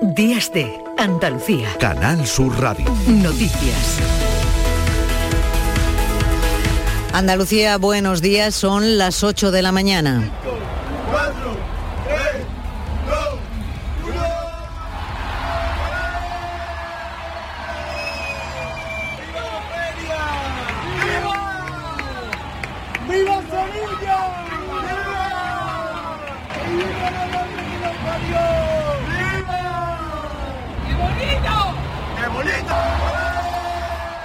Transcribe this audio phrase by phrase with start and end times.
[0.00, 1.68] Días de Andalucía.
[1.80, 2.86] Canal Sur Radio.
[3.08, 3.98] Noticias.
[7.12, 10.30] Andalucía, buenos días, son las 8 de la mañana.
[11.10, 11.32] ¡Viva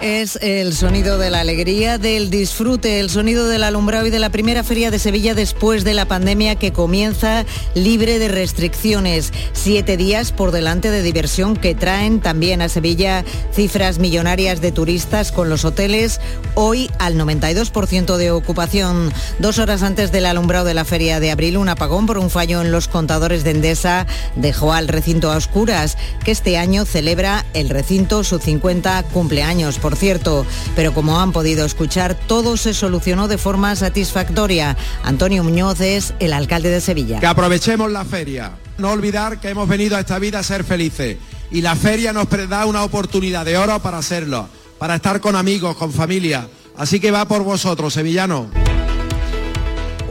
[0.04, 4.32] Es el sonido de la alegría, del disfrute, el sonido del alumbrado y de la
[4.32, 9.32] primera feria de Sevilla después de la pandemia que comienza libre de restricciones.
[9.54, 15.32] Siete días por delante de diversión que traen también a Sevilla cifras millonarias de turistas
[15.32, 16.20] con los hoteles
[16.56, 19.14] hoy al 92% de ocupación.
[19.40, 22.62] Dos horas antes del alumbrado de la feria de abril, un apagón por un fallo
[22.62, 27.70] en los contadores de Endesa dejó al recinto a oscuras, que este año celebra el
[27.70, 29.80] recinto su 50 cumpleaños.
[29.96, 34.78] Cierto, pero como han podido escuchar, todo se solucionó de forma satisfactoria.
[35.04, 37.20] Antonio Muñoz es el alcalde de Sevilla.
[37.20, 38.54] Que aprovechemos la feria.
[38.78, 41.18] No olvidar que hemos venido a esta vida a ser felices.
[41.52, 44.48] Y la feria nos da una oportunidad de oro para hacerlo,
[44.80, 46.48] para estar con amigos, con familia.
[46.76, 48.73] Así que va por vosotros, sevillano.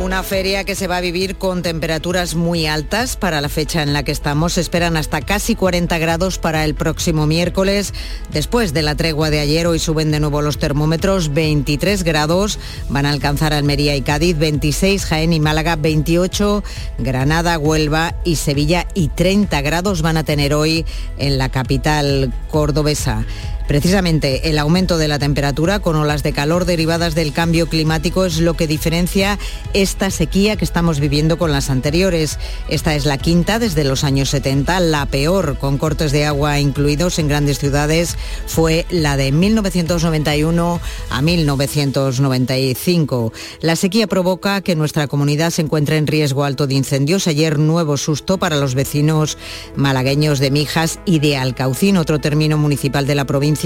[0.03, 3.93] Una feria que se va a vivir con temperaturas muy altas para la fecha en
[3.93, 4.55] la que estamos.
[4.55, 7.95] Se esperan hasta casi 40 grados para el próximo miércoles.
[8.33, 11.33] Después de la tregua de ayer, hoy suben de nuevo los termómetros.
[11.33, 12.59] 23 grados
[12.89, 16.65] van a alcanzar Almería y Cádiz, 26 Jaén y Málaga, 28
[16.99, 20.85] Granada, Huelva y Sevilla y 30 grados van a tener hoy
[21.17, 23.25] en la capital cordobesa.
[23.73, 28.39] Precisamente el aumento de la temperatura con olas de calor derivadas del cambio climático es
[28.39, 29.39] lo que diferencia
[29.73, 32.39] esta sequía que estamos viviendo con las anteriores.
[32.69, 37.19] Esta es la quinta desde los años 70, la peor, con cortes de agua incluidos
[37.19, 43.33] en grandes ciudades, fue la de 1991 a 1995.
[43.63, 47.27] La sequía provoca que nuestra comunidad se encuentre en riesgo alto de incendios.
[47.27, 49.39] Ayer nuevo susto para los vecinos
[49.77, 53.62] malagueños de Mijas y de Alcaucín, otro término municipal de la provincia,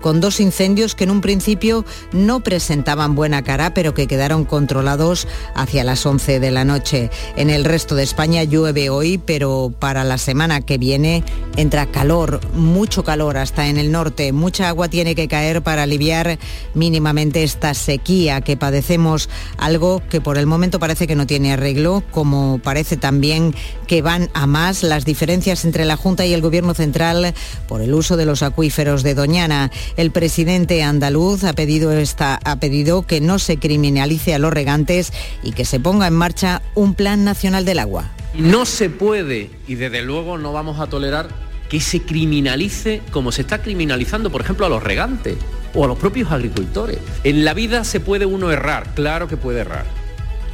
[0.00, 5.28] con dos incendios que en un principio no presentaban buena cara, pero que quedaron controlados
[5.54, 7.10] hacia las 11 de la noche.
[7.36, 11.24] En el resto de España llueve hoy, pero para la semana que viene
[11.56, 14.32] entra calor, mucho calor hasta en el norte.
[14.32, 16.38] Mucha agua tiene que caer para aliviar
[16.74, 19.28] mínimamente esta sequía que padecemos,
[19.58, 23.54] algo que por el momento parece que no tiene arreglo, como parece también
[23.86, 27.34] que van a más las diferencias entre la Junta y el Gobierno Central
[27.68, 29.14] por el uso de los acuíferos de
[29.96, 35.12] El presidente andaluz ha pedido, ha pedido que no se criminalice a los regantes
[35.42, 38.10] y que se ponga en marcha un plan nacional del agua.
[38.34, 41.28] No se puede, y desde luego no vamos a tolerar
[41.68, 45.36] que se criminalice como se está criminalizando, por ejemplo, a los regantes
[45.74, 46.98] o a los propios agricultores.
[47.24, 49.86] En la vida se puede uno errar, claro que puede errar.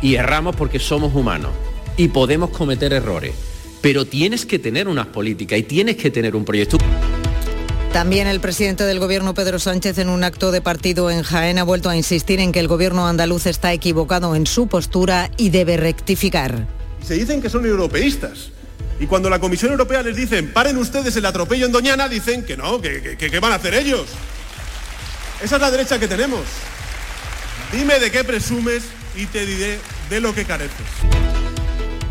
[0.01, 1.51] Y erramos porque somos humanos
[1.97, 3.35] y podemos cometer errores.
[3.81, 6.79] Pero tienes que tener unas políticas y tienes que tener un proyecto.
[7.93, 11.65] También el presidente del Gobierno, Pedro Sánchez, en un acto de partido en Jaén, ha
[11.65, 15.77] vuelto a insistir en que el Gobierno andaluz está equivocado en su postura y debe
[15.77, 16.69] rectificar.
[17.05, 18.51] Se dicen que son europeístas.
[19.01, 22.57] Y cuando la Comisión Europea les dicen, paren ustedes el atropello en Doñana, dicen que
[22.57, 24.07] no, que, que, que van a hacer ellos.
[25.43, 26.43] Esa es la derecha que tenemos.
[27.73, 28.85] Dime de qué presumes
[29.17, 31.50] y te diré de lo que careces.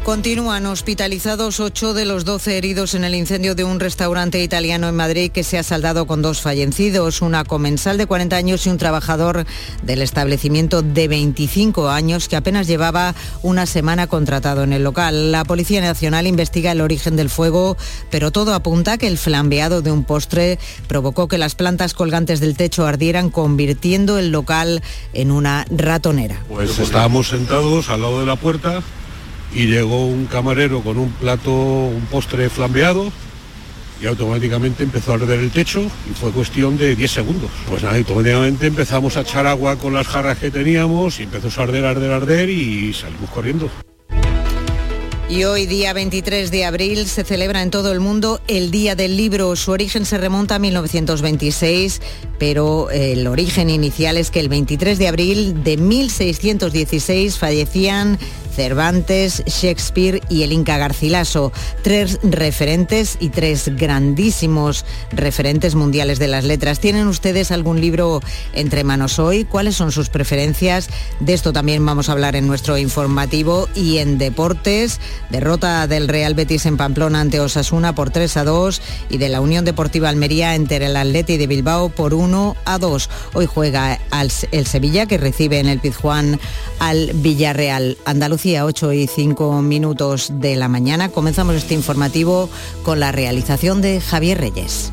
[0.03, 4.95] Continúan hospitalizados 8 de los 12 heridos en el incendio de un restaurante italiano en
[4.95, 8.77] Madrid que se ha saldado con dos fallecidos, una comensal de 40 años y un
[8.79, 9.45] trabajador
[9.83, 15.31] del establecimiento de 25 años que apenas llevaba una semana contratado en el local.
[15.31, 17.77] La Policía Nacional investiga el origen del fuego,
[18.09, 22.57] pero todo apunta que el flambeado de un postre provocó que las plantas colgantes del
[22.57, 24.81] techo ardieran, convirtiendo el local
[25.13, 26.41] en una ratonera.
[26.47, 28.81] Pues estábamos sentados al lado de la puerta
[29.53, 33.11] y llegó un camarero con un plato, un postre flambeado
[34.01, 37.51] y automáticamente empezó a arder el techo y fue cuestión de 10 segundos.
[37.67, 41.63] Pues nada, automáticamente empezamos a echar agua con las jarras que teníamos y empezó a
[41.63, 43.69] arder, arder, arder y salimos corriendo.
[45.29, 49.15] Y hoy, día 23 de abril, se celebra en todo el mundo el Día del
[49.15, 49.55] Libro.
[49.55, 52.01] Su origen se remonta a 1926,
[52.39, 58.17] pero el origen inicial es que el 23 de abril de 1616 fallecían
[58.59, 61.53] Cervantes, Shakespeare y el Inca Garcilaso.
[61.81, 64.83] Tres referentes y tres grandísimos
[65.13, 66.81] referentes mundiales de las letras.
[66.81, 68.19] ¿Tienen ustedes algún libro
[68.51, 69.45] entre manos hoy?
[69.45, 70.89] ¿Cuáles son sus preferencias?
[71.21, 74.99] De esto también vamos a hablar en nuestro informativo y en deportes.
[75.29, 79.39] Derrota del Real Betis en Pamplona ante Osasuna por 3 a 2 y de la
[79.39, 83.09] Unión Deportiva Almería entre el Atleti de Bilbao por 1 a 2.
[83.35, 83.97] Hoy juega
[84.51, 86.41] el Sevilla que recibe en el Pizjuán
[86.79, 87.97] al Villarreal.
[88.03, 91.09] Andalucía, 8 y 5 minutos de la mañana.
[91.09, 92.49] Comenzamos este informativo
[92.83, 94.91] con la realización de Javier Reyes.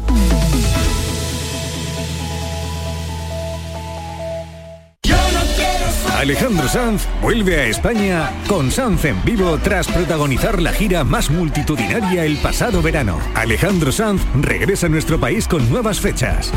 [6.18, 12.24] Alejandro Sanz vuelve a España con Sanz en vivo tras protagonizar la gira más multitudinaria
[12.24, 13.20] el pasado verano.
[13.34, 16.50] Alejandro Sanz regresa a nuestro país con nuevas fechas.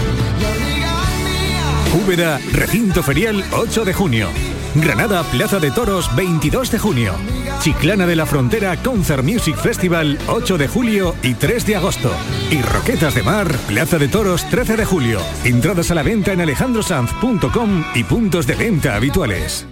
[2.05, 4.48] Úbeda, recinto ferial 8 de junio.
[4.75, 7.13] Granada, Plaza de Toros 22 de junio.
[7.61, 12.11] Chiclana de la Frontera Concert Music Festival 8 de julio y 3 de agosto.
[12.51, 15.19] Y Roquetas de Mar, Plaza de Toros 13 de julio.
[15.43, 19.65] Entradas a la venta en alejandrosanz.com y puntos de venta habituales.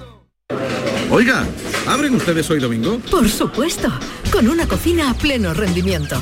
[1.10, 1.46] Oiga,
[1.88, 3.00] ¿abren ustedes hoy domingo?
[3.10, 3.88] Por supuesto,
[4.32, 6.22] con una cocina a pleno rendimiento.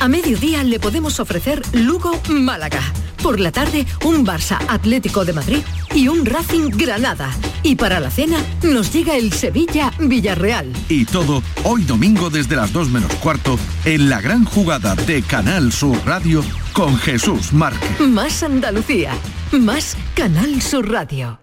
[0.00, 2.80] A mediodía le podemos ofrecer Lugo Málaga.
[3.22, 5.62] Por la tarde, un Barça Atlético de Madrid
[5.94, 7.30] y un Racing Granada.
[7.64, 10.70] Y para la cena nos llega el Sevilla Villarreal.
[10.88, 15.72] Y todo hoy domingo desde las 2 menos cuarto en la gran jugada de Canal
[15.72, 16.44] Sur Radio
[16.74, 17.98] con Jesús Márquez.
[18.00, 19.12] Más Andalucía,
[19.52, 21.40] más Canal Sur Radio.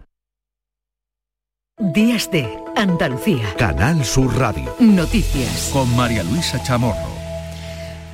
[1.80, 3.56] Días de Andalucía.
[3.58, 4.76] Canal Sur Radio.
[4.80, 5.72] Noticias.
[5.74, 7.21] Con María Luisa Chamorro.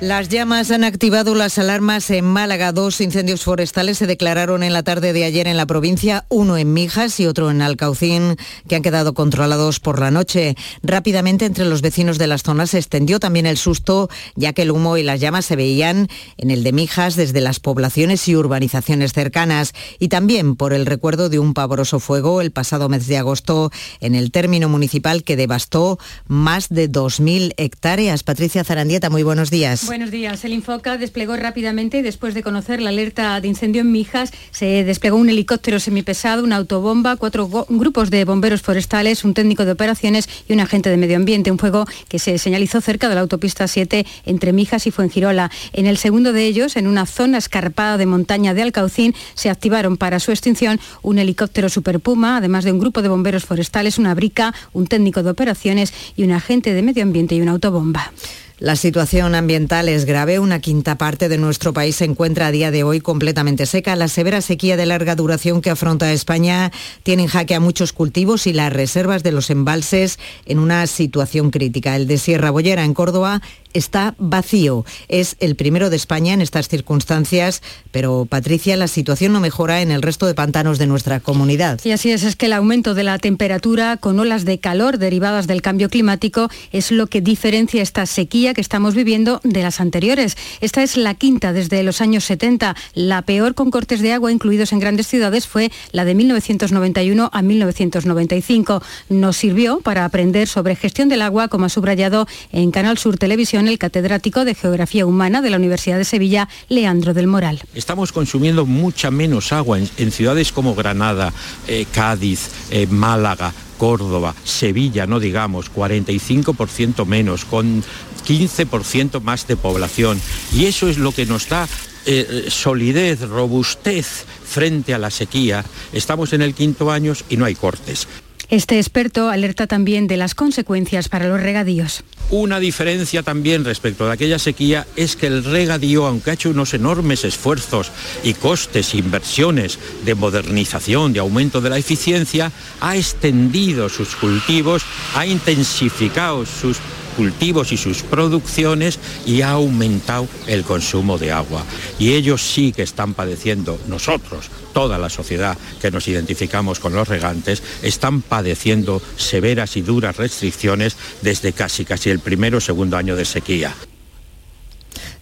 [0.00, 2.70] Las llamas han activado las alarmas en Málaga.
[2.70, 6.72] Dos incendios forestales se declararon en la tarde de ayer en la provincia, uno en
[6.72, 8.36] Mijas y otro en Alcaucín,
[8.68, 10.54] que han quedado controlados por la noche.
[10.84, 14.70] Rápidamente entre los vecinos de las zonas se extendió también el susto, ya que el
[14.70, 16.06] humo y las llamas se veían
[16.36, 21.28] en el de Mijas desde las poblaciones y urbanizaciones cercanas y también por el recuerdo
[21.28, 25.98] de un pavoroso fuego el pasado mes de agosto en el término municipal que devastó
[26.28, 28.22] más de 2.000 hectáreas.
[28.22, 29.87] Patricia Zarandieta, muy buenos días.
[29.88, 30.44] Buenos días.
[30.44, 34.32] El Infoca desplegó rápidamente después de conocer la alerta de incendio en Mijas.
[34.50, 39.72] Se desplegó un helicóptero semipesado, una autobomba, cuatro grupos de bomberos forestales, un técnico de
[39.72, 41.50] operaciones y un agente de medio ambiente.
[41.50, 45.50] Un fuego que se señalizó cerca de la autopista 7 entre Mijas y Fuengirola.
[45.72, 49.96] En el segundo de ellos, en una zona escarpada de montaña de Alcaucín, se activaron
[49.96, 54.14] para su extinción un helicóptero Super Puma, además de un grupo de bomberos forestales, una
[54.14, 58.12] brica, un técnico de operaciones y un agente de medio ambiente y una autobomba.
[58.60, 60.40] La situación ambiental es grave.
[60.40, 63.94] Una quinta parte de nuestro país se encuentra a día de hoy completamente seca.
[63.94, 66.72] La severa sequía de larga duración que afronta España
[67.04, 71.52] tiene en jaque a muchos cultivos y las reservas de los embalses en una situación
[71.52, 71.94] crítica.
[71.94, 73.42] El de Sierra Bollera, en Córdoba,
[73.74, 74.84] está vacío.
[75.08, 79.90] Es el primero de España en estas circunstancias, pero Patricia, la situación no mejora en
[79.90, 81.78] el resto de pantanos de nuestra comunidad.
[81.84, 85.46] Y así es, es que el aumento de la temperatura con olas de calor derivadas
[85.46, 90.36] del cambio climático es lo que diferencia esta sequía que estamos viviendo de las anteriores.
[90.60, 92.76] Esta es la quinta desde los años 70.
[92.94, 97.42] La peor con cortes de agua incluidos en grandes ciudades fue la de 1991 a
[97.42, 98.82] 1995.
[99.08, 103.68] Nos sirvió para aprender sobre gestión del agua, como ha subrayado en Canal Sur Televisión
[103.68, 107.62] el catedrático de Geografía Humana de la Universidad de Sevilla, Leandro del Moral.
[107.74, 111.32] Estamos consumiendo mucha menos agua en, ciudades como Granada,
[111.66, 117.82] eh, Cádiz, eh, Málaga, Córdoba, Sevilla, no digamos, 45% menos, con
[118.28, 120.20] 15% más de población.
[120.52, 121.66] Y eso es lo que nos da
[122.06, 125.64] eh, solidez, robustez frente a la sequía.
[125.92, 128.06] Estamos en el quinto año y no hay cortes.
[128.50, 132.02] Este experto alerta también de las consecuencias para los regadíos.
[132.30, 136.72] Una diferencia también respecto de aquella sequía es que el regadío, aunque ha hecho unos
[136.72, 137.92] enormes esfuerzos
[138.24, 144.82] y costes, inversiones de modernización, de aumento de la eficiencia, ha extendido sus cultivos,
[145.14, 146.78] ha intensificado sus
[147.18, 151.64] cultivos y sus producciones y ha aumentado el consumo de agua.
[151.98, 157.08] Y ellos sí que están padeciendo, nosotros, toda la sociedad que nos identificamos con los
[157.08, 163.16] regantes, están padeciendo severas y duras restricciones desde casi casi el primero o segundo año
[163.16, 163.74] de sequía.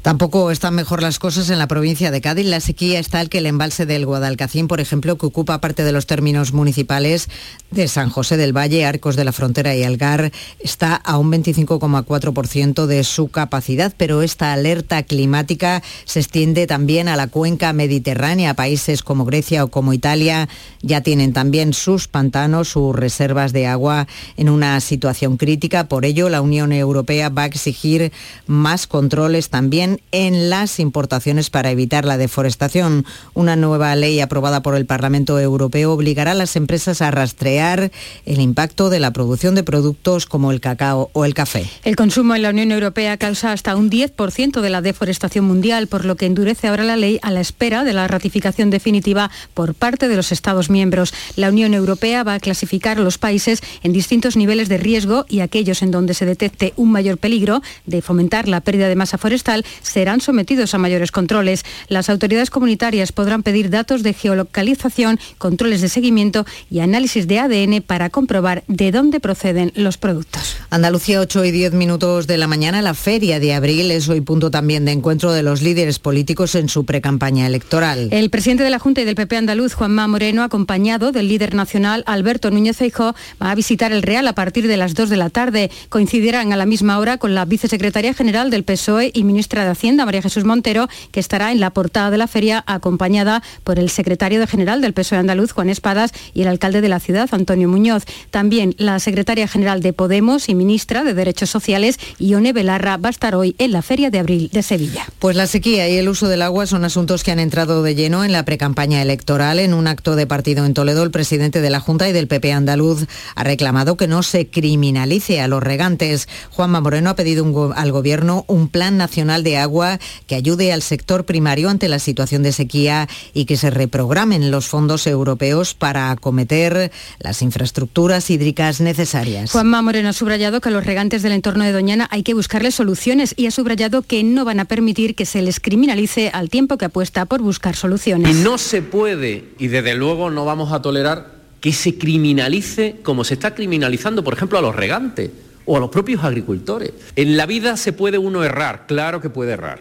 [0.07, 2.47] Tampoco están mejor las cosas en la provincia de Cádiz.
[2.47, 5.91] La sequía está al que el embalse del Guadalcacín, por ejemplo, que ocupa parte de
[5.91, 7.29] los términos municipales
[7.73, 12.87] de San José del Valle, Arcos de la Frontera y Algar, está a un 25,4%
[12.87, 18.55] de su capacidad, pero esta alerta climática se extiende también a la cuenca mediterránea.
[18.55, 20.49] Países como Grecia o como Italia
[20.83, 25.89] ya tienen también sus pantanos, sus reservas de agua en una situación crítica.
[25.89, 28.13] Por ello, la Unión Europea va a exigir
[28.47, 33.05] más controles también en las importaciones para evitar la deforestación.
[33.35, 37.91] Una nueva ley aprobada por el Parlamento Europeo obligará a las empresas a rastrear
[38.25, 41.69] el impacto de la producción de productos como el cacao o el café.
[41.85, 46.05] El consumo en la Unión Europea causa hasta un 10% de la deforestación mundial, por
[46.05, 50.09] lo que endurece ahora la ley a la espera de la ratificación definitiva por parte
[50.09, 51.12] de los Estados miembros.
[51.37, 55.83] La Unión Europea va a clasificar los países en distintos niveles de riesgo y aquellos
[55.83, 60.21] en donde se detecte un mayor peligro de fomentar la pérdida de masa forestal serán
[60.21, 61.64] sometidos a mayores controles.
[61.88, 67.83] Las autoridades comunitarias podrán pedir datos de geolocalización, controles de seguimiento y análisis de ADN
[67.83, 70.57] para comprobar de dónde proceden los productos.
[70.71, 72.83] Andalucía, 8 y 10 minutos de la mañana.
[72.83, 76.69] La feria de abril es hoy punto también de encuentro de los líderes políticos en
[76.69, 78.09] su precampaña electoral.
[78.11, 82.02] El presidente de la Junta y del PP andaluz, Juanma Moreno, acompañado del líder nacional
[82.07, 85.31] Alberto Núñez Feijóo, va a visitar el Real a partir de las 2 de la
[85.31, 85.71] tarde.
[85.88, 90.06] Coincidirán a la misma hora con la vicesecretaria general del PSOE y ministra de Hacienda,
[90.06, 94.40] María Jesús Montero, que estará en la portada de la feria acompañada por el secretario
[94.40, 98.04] de general del PSOE andaluz, Juan Espadas, y el alcalde de la ciudad, Antonio Muñoz.
[98.30, 103.11] También la secretaria general de Podemos y ministra de Derechos Sociales, Ione Belarra, va a
[103.11, 105.06] estar hoy en la feria de abril de Sevilla.
[105.18, 108.25] Pues la sequía y el uso del agua son asuntos que han entrado de lleno
[108.25, 109.59] en la precampaña electoral.
[109.59, 112.52] En un acto de partido en Toledo, el presidente de la Junta y del PP
[112.52, 116.28] andaluz ha reclamado que no se criminalice a los regantes.
[116.50, 121.25] Juanma Moreno ha pedido al Gobierno un plan nacional de agua que ayude al sector
[121.25, 126.91] primario ante la situación de sequía y que se reprogramen los fondos europeos para acometer
[127.19, 129.51] las infraestructuras hídricas necesarias.
[129.51, 132.75] Juanma Moreno ha subrayado que a los regantes del entorno de Doñana hay que buscarles
[132.75, 136.79] soluciones y ha subrayado que no van a permitir que se les criminalice al tiempo
[136.79, 138.37] que apuesta por buscar soluciones.
[138.37, 143.25] Y no se puede, y desde luego no vamos a tolerar que se criminalice como
[143.25, 145.31] se está criminalizando, por ejemplo, a los regantes
[145.67, 146.93] o a los propios agricultores.
[147.17, 149.81] En la vida se puede uno errar, claro que puede errar.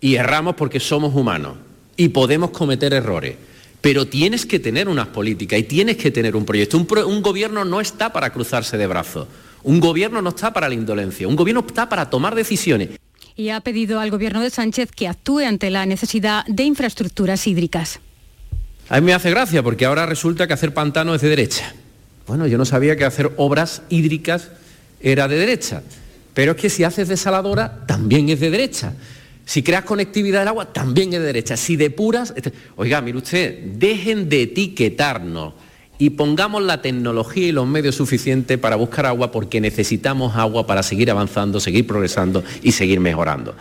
[0.00, 1.56] Y erramos porque somos humanos
[1.96, 3.36] y podemos cometer errores.
[3.80, 6.76] Pero tienes que tener unas políticas y tienes que tener un proyecto.
[6.76, 9.28] Un, pro, un, gobierno no está para cruzarse de brazos.
[9.62, 11.28] Un gobierno no está para la indolencia.
[11.28, 12.90] Un gobierno está para tomar decisiones.
[13.36, 18.00] Y ha pedido al gobierno de Sánchez que actúe ante la necesidad de infraestructuras hídricas.
[18.88, 21.74] A mí me hace gracia porque ahora resulta que hacer pantano es de derecha.
[22.26, 24.50] Bueno, yo no sabía que hacer obras hídricas
[25.00, 25.82] era de derecha.
[26.34, 28.94] Pero es que si haces desaladora, también es de derecha.
[29.44, 31.56] Si creas conectividad del agua, también es de derecha.
[31.56, 32.32] Si depuras...
[32.36, 32.52] Este...
[32.76, 35.54] Oiga, mire usted, dejen de etiquetarnos
[35.98, 40.82] y pongamos la tecnología y los medios suficientes para buscar agua porque necesitamos agua para
[40.82, 43.54] seguir avanzando, seguir progresando y seguir mejorando.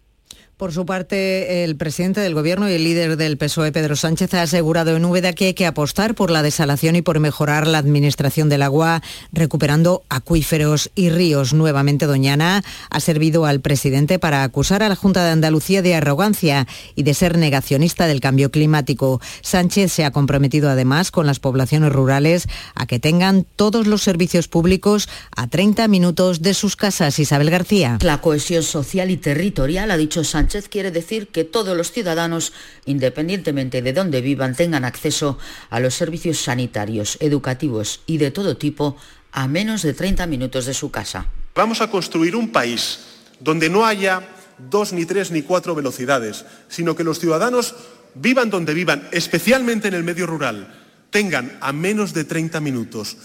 [0.60, 4.42] Por su parte, el presidente del Gobierno y el líder del PSOE, Pedro Sánchez, ha
[4.42, 8.50] asegurado en Úbeda que hay que apostar por la desalación y por mejorar la administración
[8.50, 9.01] del agua,
[9.32, 11.54] recuperando acuíferos y ríos.
[11.54, 16.68] Nuevamente, Doñana ha servido al presidente para acusar a la Junta de Andalucía de arrogancia
[16.94, 19.22] y de ser negacionista del cambio climático.
[19.39, 24.50] Sánchez se ha comprometido además con las poblaciones rurales a que tengan todos los servicios
[24.50, 27.18] públicos a 30 minutos de sus casas.
[27.18, 27.98] Isabel García.
[28.01, 32.53] La cohesión social y territorial, ha dicho Sánchez, Sánchez quiere decir que todos los ciudadanos,
[32.86, 35.38] independientemente de dónde vivan, tengan acceso
[35.70, 38.98] a los servicios sanitarios, educativos y de todo tipo
[39.32, 41.27] a menos de 30 minutos de su casa.
[41.53, 42.98] Vamos a construir un país
[43.39, 44.27] donde no haya
[44.72, 47.75] dos, ni tres, ni cuatro velocidades, sino que los ciudadanos
[48.15, 50.74] vivan donde vivan, especialmente en el medio rural,
[51.12, 53.18] tengan a menos de 30 minutos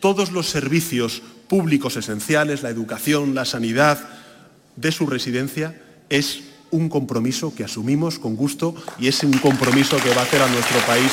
[0.00, 4.00] todos los servicios públicos esenciales, la educación, la sanidad
[4.74, 10.10] de su residencia, es un compromiso que asumimos con gusto y es un compromiso que
[10.10, 11.12] va a hacer a nuestro país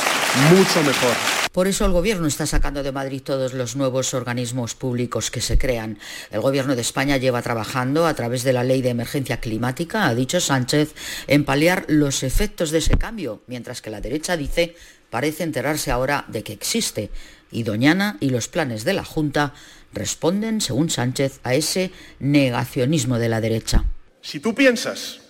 [0.51, 1.13] mucho mejor.
[1.51, 5.58] Por eso el Gobierno está sacando de Madrid todos los nuevos organismos públicos que se
[5.58, 6.00] crean.
[6.32, 10.16] El Gobierno de España lleva trabajando a través de la Ley de Emergencia Climática, ha
[10.16, 10.96] dicho Sánchez,
[11.28, 14.75] en paliar los efectos de ese cambio, mientras que la derecha dice
[15.10, 17.10] parece enterarse ahora de que existe.
[17.51, 19.54] Y Doñana y los planes de la Junta
[19.92, 23.86] responden, según Sánchez, a ese negacionismo de la derecha.
[24.22, 25.22] Si tú piensas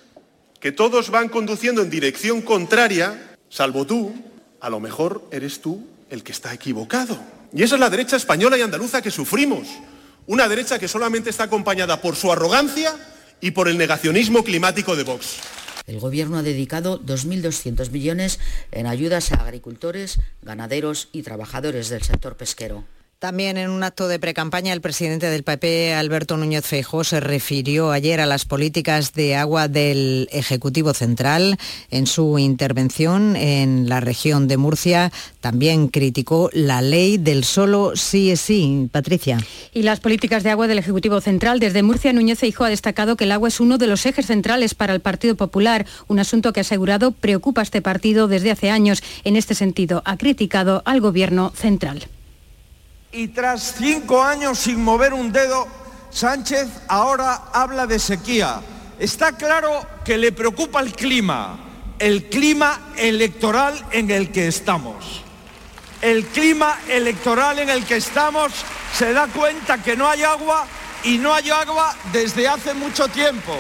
[0.59, 4.13] que todos van conduciendo en dirección contraria, salvo tú,
[4.59, 7.19] a lo mejor eres tú el que está equivocado.
[7.53, 9.67] Y esa es la derecha española y andaluza que sufrimos.
[10.27, 12.93] Una derecha que solamente está acompañada por su arrogancia
[13.41, 15.37] y por el negacionismo climático de Vox.
[15.87, 18.39] El Gobierno ha dedicado 2.200 millones
[18.71, 22.83] en ayudas a agricultores, ganaderos y trabajadores del sector pesquero.
[23.19, 27.91] También en un acto de precampaña el presidente del PP, Alberto Núñez Feijóo, se refirió
[27.91, 31.57] ayer a las políticas de agua del Ejecutivo Central.
[31.91, 35.11] En su intervención en la región de Murcia
[35.41, 38.87] también criticó la ley del solo sí es sí.
[38.89, 39.37] Patricia.
[39.73, 41.59] Y las políticas de agua del Ejecutivo Central.
[41.59, 44.75] Desde Murcia, Núñez Feijóo ha destacado que el agua es uno de los ejes centrales
[44.75, 48.69] para el Partido Popular, un asunto que ha asegurado preocupa a este partido desde hace
[48.69, 49.03] años.
[49.25, 52.07] En este sentido, ha criticado al Gobierno central
[53.11, 55.67] y tras cinco años sin mover un dedo,
[56.11, 58.61] Sánchez ahora habla de sequía.
[58.99, 61.59] Está claro que le preocupa el clima,
[61.99, 65.23] el clima electoral en el que estamos.
[66.01, 68.53] El clima electoral en el que estamos
[68.97, 70.65] se da cuenta que no hay agua
[71.03, 73.55] y no hay agua desde hace mucho tiempo.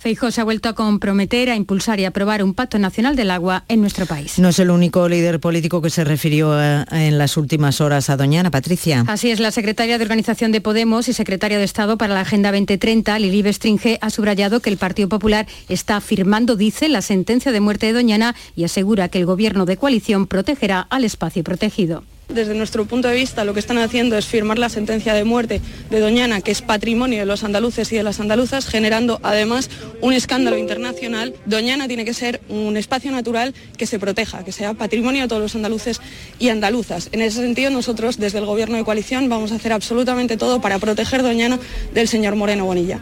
[0.00, 3.64] Feijóo se ha vuelto a comprometer a impulsar y aprobar un pacto nacional del agua
[3.68, 4.38] en nuestro país.
[4.38, 8.16] No es el único líder político que se refirió eh, en las últimas horas a
[8.16, 9.04] Doñana, Patricia.
[9.08, 12.50] Así es, la secretaria de Organización de Podemos y secretaria de Estado para la Agenda
[12.50, 17.60] 2030, Lili Bestringe, ha subrayado que el Partido Popular está firmando, dice, la sentencia de
[17.60, 22.04] muerte de Doñana y asegura que el gobierno de coalición protegerá al espacio protegido.
[22.34, 25.60] Desde nuestro punto de vista, lo que están haciendo es firmar la sentencia de muerte
[25.90, 29.68] de Doñana, que es patrimonio de los andaluces y de las andaluzas, generando además
[30.00, 31.34] un escándalo internacional.
[31.46, 35.42] Doñana tiene que ser un espacio natural que se proteja, que sea patrimonio de todos
[35.42, 36.00] los andaluces
[36.38, 37.08] y andaluzas.
[37.10, 40.78] En ese sentido, nosotros desde el Gobierno de coalición vamos a hacer absolutamente todo para
[40.78, 41.58] proteger Doñana
[41.94, 43.00] del señor Moreno Bonilla.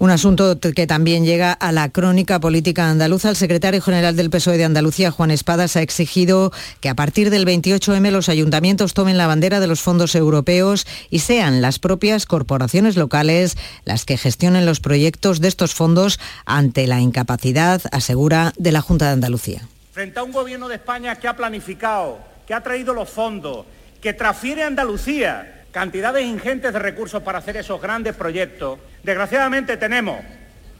[0.00, 3.28] Un asunto que también llega a la crónica política andaluza.
[3.28, 7.44] El secretario general del PSOE de Andalucía, Juan Espadas, ha exigido que a partir del
[7.44, 12.96] 28M los ayuntamientos tomen la bandera de los fondos europeos y sean las propias corporaciones
[12.96, 18.80] locales las que gestionen los proyectos de estos fondos ante la incapacidad, asegura, de la
[18.80, 19.68] Junta de Andalucía.
[19.92, 23.66] Frente a un gobierno de España que ha planificado, que ha traído los fondos,
[24.00, 30.20] que transfiere a Andalucía cantidades ingentes de recursos para hacer esos grandes proyectos, desgraciadamente tenemos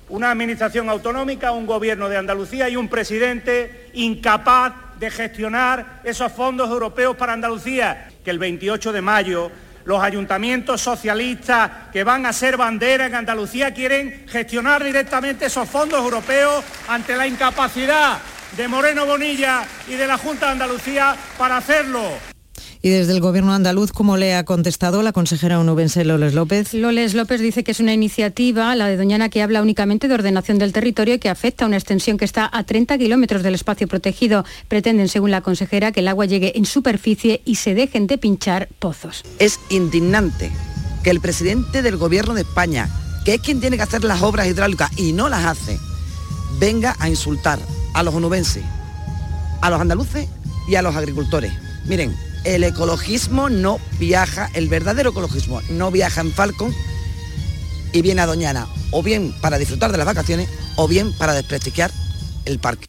[0.08, 6.68] una administración autonómica, un gobierno de Andalucía y un presidente incapaz de gestionar esos fondos
[6.68, 9.50] europeos para Andalucía, que el 28 de mayo
[9.84, 16.00] los ayuntamientos socialistas que van a ser bandera en Andalucía quieren gestionar directamente esos fondos
[16.00, 18.18] europeos ante la incapacidad
[18.56, 22.29] de Moreno Bonilla y de la Junta de Andalucía para hacerlo.
[22.82, 26.72] Y desde el Gobierno andaluz, ¿cómo le ha contestado la consejera onubense Loles López?
[26.72, 30.58] Loles López dice que es una iniciativa, la de Doñana, que habla únicamente de ordenación
[30.58, 33.86] del territorio y que afecta a una extensión que está a 30 kilómetros del espacio
[33.86, 34.46] protegido.
[34.68, 38.68] Pretenden, según la consejera, que el agua llegue en superficie y se dejen de pinchar
[38.78, 39.24] pozos.
[39.38, 40.50] Es indignante
[41.04, 42.88] que el presidente del Gobierno de España,
[43.26, 45.78] que es quien tiene que hacer las obras hidráulicas y no las hace,
[46.58, 47.58] venga a insultar
[47.92, 48.64] a los onubenses,
[49.60, 50.28] a los andaluces
[50.66, 51.52] y a los agricultores.
[51.84, 56.74] Miren, el ecologismo no viaja, el verdadero ecologismo no viaja en Falcon
[57.92, 61.90] y viene a Doñana, o bien para disfrutar de las vacaciones, o bien para desprestigiar
[62.44, 62.86] el parque.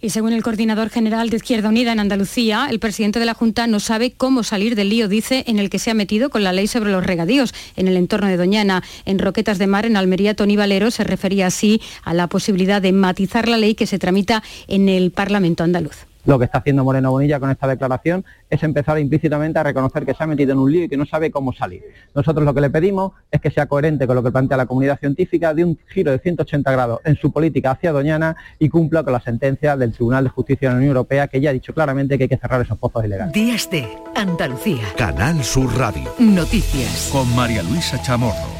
[0.00, 3.66] Y según el coordinador general de Izquierda Unida en Andalucía, el presidente de la Junta
[3.66, 6.52] no sabe cómo salir del lío, dice, en el que se ha metido con la
[6.52, 8.82] ley sobre los regadíos en el entorno de Doñana.
[9.06, 12.92] En Roquetas de Mar, en Almería, Tony Valero se refería así a la posibilidad de
[12.92, 15.96] matizar la ley que se tramita en el Parlamento andaluz.
[16.24, 20.14] Lo que está haciendo Moreno Bonilla con esta declaración es empezar implícitamente a reconocer que
[20.14, 21.82] se ha metido en un lío y que no sabe cómo salir.
[22.14, 24.98] Nosotros lo que le pedimos es que sea coherente con lo que plantea la comunidad
[24.98, 29.12] científica, de un giro de 180 grados en su política hacia Doñana y cumpla con
[29.12, 32.16] la sentencia del Tribunal de Justicia de la Unión Europea que ya ha dicho claramente
[32.16, 33.32] que hay que cerrar esos pozos ilegales.
[33.32, 34.84] Días de Andalucía.
[34.96, 36.10] Canal Sur Radio.
[36.18, 37.10] Noticias.
[37.12, 38.53] Con María Luisa Chamorro.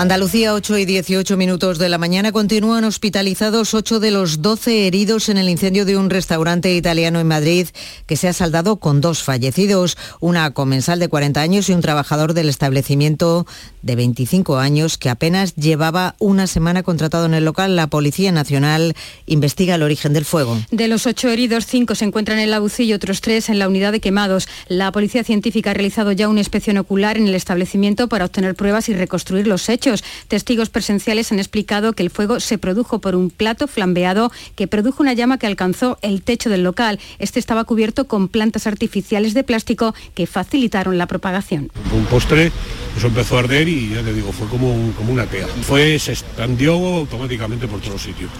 [0.00, 5.28] Andalucía, 8 y 18 minutos de la mañana, continúan hospitalizados 8 de los 12 heridos
[5.28, 7.68] en el incendio de un restaurante italiano en Madrid,
[8.06, 12.32] que se ha saldado con dos fallecidos, una comensal de 40 años y un trabajador
[12.32, 13.46] del establecimiento
[13.82, 17.76] de 25 años que apenas llevaba una semana contratado en el local.
[17.76, 18.94] La Policía Nacional
[19.26, 20.58] investiga el origen del fuego.
[20.70, 23.68] De los ocho heridos, cinco se encuentran en la UCI y otros tres en la
[23.68, 24.48] unidad de quemados.
[24.66, 28.88] La Policía Científica ha realizado ya una inspección ocular en el establecimiento para obtener pruebas
[28.88, 29.89] y reconstruir los hechos.
[30.28, 35.02] Testigos presenciales han explicado que el fuego se produjo por un plato flambeado que produjo
[35.02, 36.98] una llama que alcanzó el techo del local.
[37.18, 41.70] Este estaba cubierto con plantas artificiales de plástico que facilitaron la propagación.
[41.94, 42.52] Un postre,
[42.96, 45.46] eso empezó a arder y ya te digo, fue como, como una tea.
[45.62, 48.30] Fue, se expandió automáticamente por todos sitios.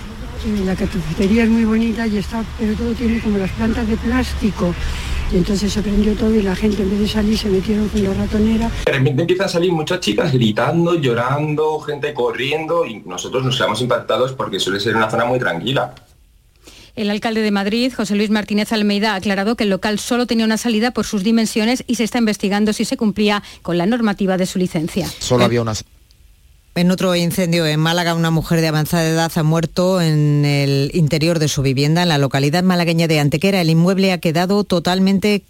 [0.42, 3.96] Sí, la cafetería es muy bonita y está, pero todo tiene como las plantas de
[3.96, 4.74] plástico
[5.32, 8.02] Y entonces se prendió todo y la gente en vez de salir se metieron con
[8.02, 8.70] la ratonera.
[8.84, 13.80] De repente empiezan a salir muchas chicas gritando, llorando, gente corriendo y nosotros nos quedamos
[13.80, 15.94] impactados porque suele ser una zona muy tranquila.
[16.96, 20.44] El alcalde de Madrid, José Luis Martínez Almeida, ha aclarado que el local solo tenía
[20.44, 24.36] una salida por sus dimensiones y se está investigando si se cumplía con la normativa
[24.36, 25.06] de su licencia.
[25.20, 25.74] Solo había una
[26.76, 31.40] en otro incendio en Málaga, una mujer de avanzada edad ha muerto en el interior
[31.40, 33.60] de su vivienda en la localidad malagueña de Antequera.
[33.60, 35.42] El inmueble ha quedado totalmente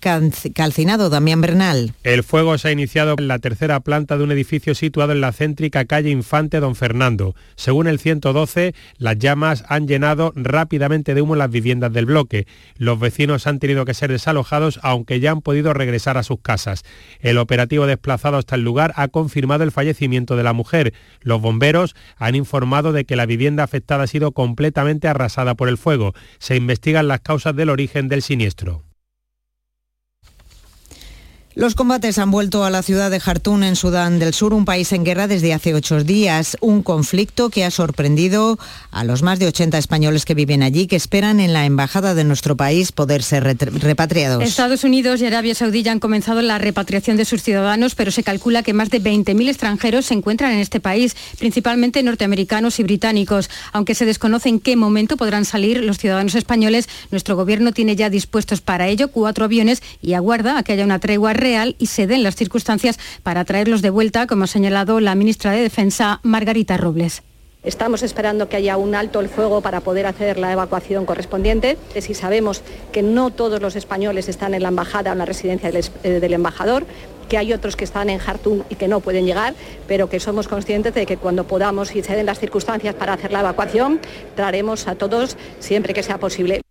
[0.55, 1.11] calcinado.
[1.11, 1.93] Damián Bernal.
[2.05, 5.33] El fuego se ha iniciado en la tercera planta de un edificio situado en la
[5.33, 7.35] céntrica calle Infante Don Fernando.
[7.55, 12.47] Según el 112, las llamas han llenado rápidamente de humo las viviendas del bloque.
[12.77, 16.83] Los vecinos han tenido que ser desalojados, aunque ya han podido regresar a sus casas.
[17.21, 20.95] El operativo desplazado hasta el lugar ha confirmado el fallecimiento de la mujer.
[21.21, 25.79] Los bomberos han informado de que la vivienda afectada ha sido completamente arrasada por el
[25.79, 26.15] fuego.
[26.39, 28.83] Se investigan las causas del origen del siniestro.
[31.57, 34.93] Los combates han vuelto a la ciudad de Jartún, en Sudán del Sur, un país
[34.93, 36.57] en guerra desde hace ocho días.
[36.61, 38.57] Un conflicto que ha sorprendido
[38.93, 42.23] a los más de 80 españoles que viven allí, que esperan en la embajada de
[42.23, 44.45] nuestro país poder ser repatriados.
[44.45, 48.23] Estados Unidos y Arabia Saudí ya han comenzado la repatriación de sus ciudadanos, pero se
[48.23, 53.51] calcula que más de 20.000 extranjeros se encuentran en este país, principalmente norteamericanos y británicos.
[53.73, 58.09] Aunque se desconoce en qué momento podrán salir los ciudadanos españoles, nuestro gobierno tiene ya
[58.09, 62.07] dispuestos para ello cuatro aviones y aguarda a que haya una tregua real y se
[62.07, 66.77] den las circunstancias para traerlos de vuelta, como ha señalado la ministra de Defensa, Margarita
[66.77, 67.23] Robles.
[67.63, 71.77] Estamos esperando que haya un alto el fuego para poder hacer la evacuación correspondiente.
[71.99, 75.71] Si sabemos que no todos los españoles están en la embajada o en la residencia
[75.71, 76.87] del, eh, del embajador,
[77.29, 79.55] que hay otros que están en Jartum y que no pueden llegar,
[79.87, 83.31] pero que somos conscientes de que cuando podamos y se den las circunstancias para hacer
[83.31, 84.01] la evacuación,
[84.35, 86.63] traeremos a todos siempre que sea posible.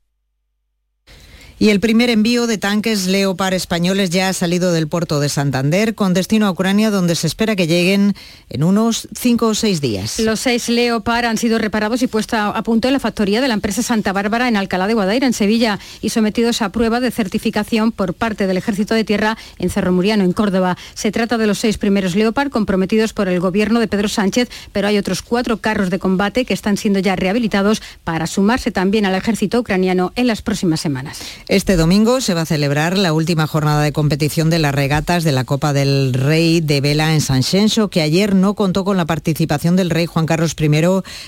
[1.62, 5.94] Y el primer envío de tanques Leopard españoles ya ha salido del puerto de Santander
[5.94, 8.16] con destino a Ucrania, donde se espera que lleguen
[8.50, 10.20] en unos cinco o seis días.
[10.20, 13.56] Los seis Leopard han sido reparados y puestos a punto en la factoría de la
[13.56, 17.92] empresa Santa Bárbara en Alcalá de Guadaira, en Sevilla, y sometidos a prueba de certificación
[17.92, 20.78] por parte del Ejército de Tierra en Cerro Muriano, en Córdoba.
[20.94, 24.88] Se trata de los seis primeros Leopard comprometidos por el gobierno de Pedro Sánchez, pero
[24.88, 29.16] hay otros cuatro carros de combate que están siendo ya rehabilitados para sumarse también al
[29.16, 31.20] ejército ucraniano en las próximas semanas.
[31.50, 35.32] Este domingo se va a celebrar la última jornada de competición de las regatas de
[35.32, 39.06] la Copa del Rey de Vela en San Xenxo, que ayer no contó con la
[39.06, 40.70] participación del rey Juan Carlos I,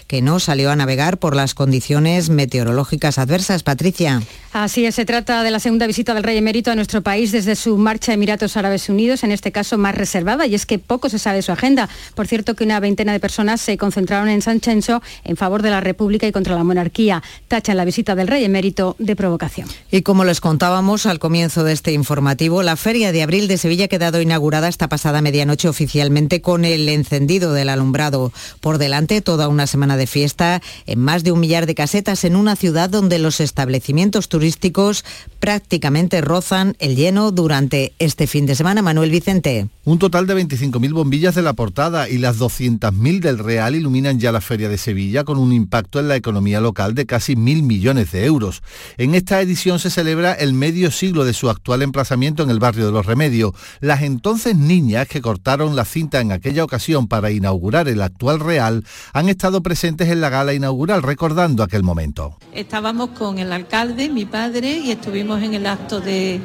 [0.06, 3.64] que no salió a navegar por las condiciones meteorológicas adversas.
[3.64, 4.22] Patricia.
[4.54, 7.56] Así es, se trata de la segunda visita del rey emérito a nuestro país desde
[7.56, 11.10] su marcha a Emiratos Árabes Unidos, en este caso más reservada, y es que poco
[11.10, 11.90] se sabe de su agenda.
[12.14, 15.72] Por cierto, que una veintena de personas se concentraron en San Xenxo en favor de
[15.72, 17.24] la República y contra la monarquía.
[17.48, 19.68] Tachan la visita del rey emérito de provocación.
[19.90, 23.86] Y como les contábamos al comienzo de este informativo, la Feria de Abril de Sevilla
[23.86, 28.34] ha quedado inaugurada esta pasada medianoche oficialmente con el encendido del alumbrado.
[28.60, 32.36] Por delante, toda una semana de fiesta en más de un millar de casetas en
[32.36, 35.06] una ciudad donde los establecimientos turísticos
[35.40, 38.82] prácticamente rozan el lleno durante este fin de semana.
[38.82, 39.70] Manuel Vicente.
[39.86, 44.34] Un total de 25.000 bombillas de la portada y las 200.000 del Real iluminan ya
[44.34, 48.12] la Feria de Sevilla con un impacto en la economía local de casi mil millones
[48.12, 48.62] de euros.
[48.98, 52.88] En esta edición se celebra el medio siglo de su actual emplazamiento en el barrio
[52.88, 53.52] de Los Remedios.
[53.82, 58.84] Las entonces niñas que cortaron la cinta en aquella ocasión para inaugurar el actual Real
[59.14, 62.40] han estado presentes en la gala inaugural recordando aquel momento.
[62.52, 66.42] Estábamos con el alcalde, mi padre, y estuvimos en el acto de,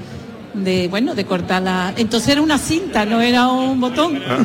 [0.53, 1.95] de bueno, de cortar la...
[1.97, 4.21] Entonces era una cinta, no era un botón.
[4.29, 4.45] Ah.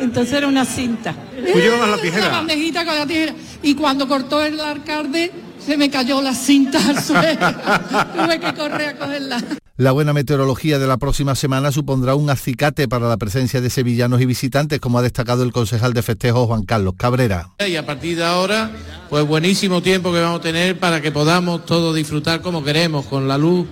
[0.00, 1.14] Entonces era una cinta.
[1.52, 2.28] Tú llevabas la tijera.
[2.28, 3.34] La bandejita con la tijera.
[3.62, 5.32] Y cuando cortó el alcalde,
[5.64, 7.38] se me cayó la cinta al suelo.
[8.14, 9.42] Tuve que correr a cogerla.
[9.76, 14.20] La buena meteorología de la próxima semana supondrá un acicate para la presencia de sevillanos
[14.20, 17.50] y visitantes, como ha destacado el concejal de festejo Juan Carlos Cabrera.
[17.64, 18.72] Y a partir de ahora,
[19.08, 23.28] pues buenísimo tiempo que vamos a tener para que podamos todos disfrutar como queremos, con
[23.28, 23.68] la luz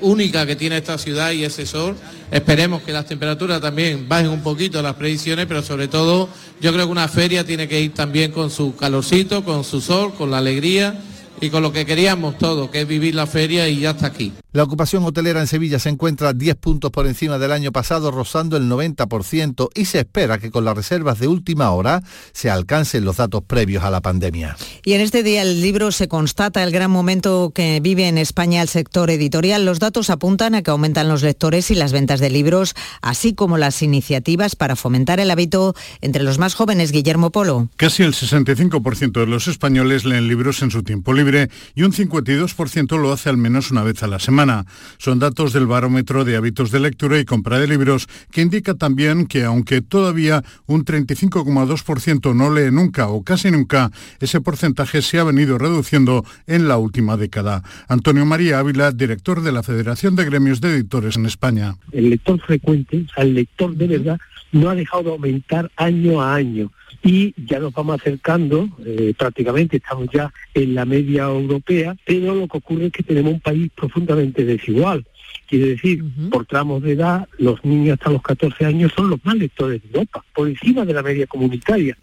[0.00, 1.96] única que tiene esta ciudad y ese sol.
[2.30, 6.28] Esperemos que las temperaturas también bajen un poquito las predicciones, pero sobre todo
[6.60, 10.14] yo creo que una feria tiene que ir también con su calorcito, con su sol,
[10.14, 10.98] con la alegría
[11.42, 14.32] y con lo que queríamos todos, que es vivir la feria y ya está aquí.
[14.52, 18.56] La ocupación hotelera en Sevilla se encuentra 10 puntos por encima del año pasado, rozando
[18.56, 22.00] el 90% y se espera que con las reservas de última hora
[22.32, 24.56] se alcancen los datos previos a la pandemia.
[24.84, 28.62] Y en este día el libro se constata el gran momento que vive en España
[28.62, 29.64] el sector editorial.
[29.64, 33.58] Los datos apuntan a que aumentan los lectores y las ventas de libros, así como
[33.58, 36.92] las iniciativas para fomentar el hábito entre los más jóvenes.
[36.92, 37.68] Guillermo Polo.
[37.76, 41.31] Casi el 65% de los españoles leen libros en su tiempo libre
[41.74, 44.66] y un 52% lo hace al menos una vez a la semana.
[44.98, 49.26] Son datos del barómetro de hábitos de lectura y compra de libros que indica también
[49.26, 53.90] que aunque todavía un 35,2% no lee nunca o casi nunca,
[54.20, 57.62] ese porcentaje se ha venido reduciendo en la última década.
[57.88, 61.76] Antonio María Ávila, director de la Federación de Gremios de Editores en España.
[61.92, 64.18] El lector frecuente, o el lector de verdad,
[64.52, 66.70] no ha dejado de aumentar año a año
[67.02, 72.48] y ya nos vamos acercando, eh, prácticamente estamos ya en la media europea, pero lo
[72.48, 75.04] que ocurre es que tenemos un país profundamente desigual.
[75.48, 79.34] Quiere decir, por tramos de edad, los niños hasta los 14 años son los más
[79.36, 81.96] lectores de Europa, por encima de la media comunitaria.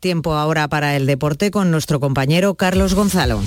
[0.00, 3.40] Tiempo ahora para el deporte con nuestro compañero Carlos Gonzalo.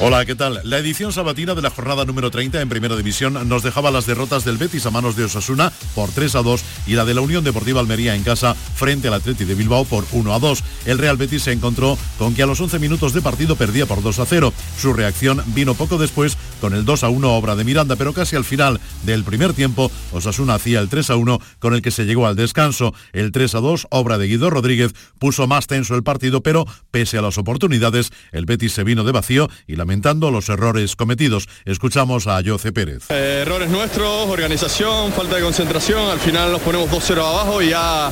[0.00, 0.60] Hola, ¿qué tal?
[0.62, 4.44] La edición sabatina de la jornada número 30 en Primera División nos dejaba las derrotas
[4.44, 7.42] del Betis a manos de Osasuna por 3 a 2 y la de la Unión
[7.42, 10.62] Deportiva Almería en casa frente al Atleti de Bilbao por 1 a 2.
[10.86, 14.00] El Real Betis se encontró con que a los 11 minutos de partido perdía por
[14.00, 14.52] 2 a 0.
[14.80, 18.36] Su reacción vino poco después con el 2 a 1 obra de Miranda, pero casi
[18.36, 22.04] al final del primer tiempo Osasuna hacía el 3 a 1 con el que se
[22.04, 22.94] llegó al descanso.
[23.12, 27.18] El 3 a 2, obra de Guido Rodríguez, puso más tenso el partido, pero pese
[27.18, 31.48] a las oportunidades, el Betis se vino de vacío y la lamentando los errores cometidos.
[31.64, 33.04] Escuchamos a Jose Pérez.
[33.08, 38.10] Eh, errores nuestros, organización, falta de concentración, al final nos ponemos 2-0 abajo y ya,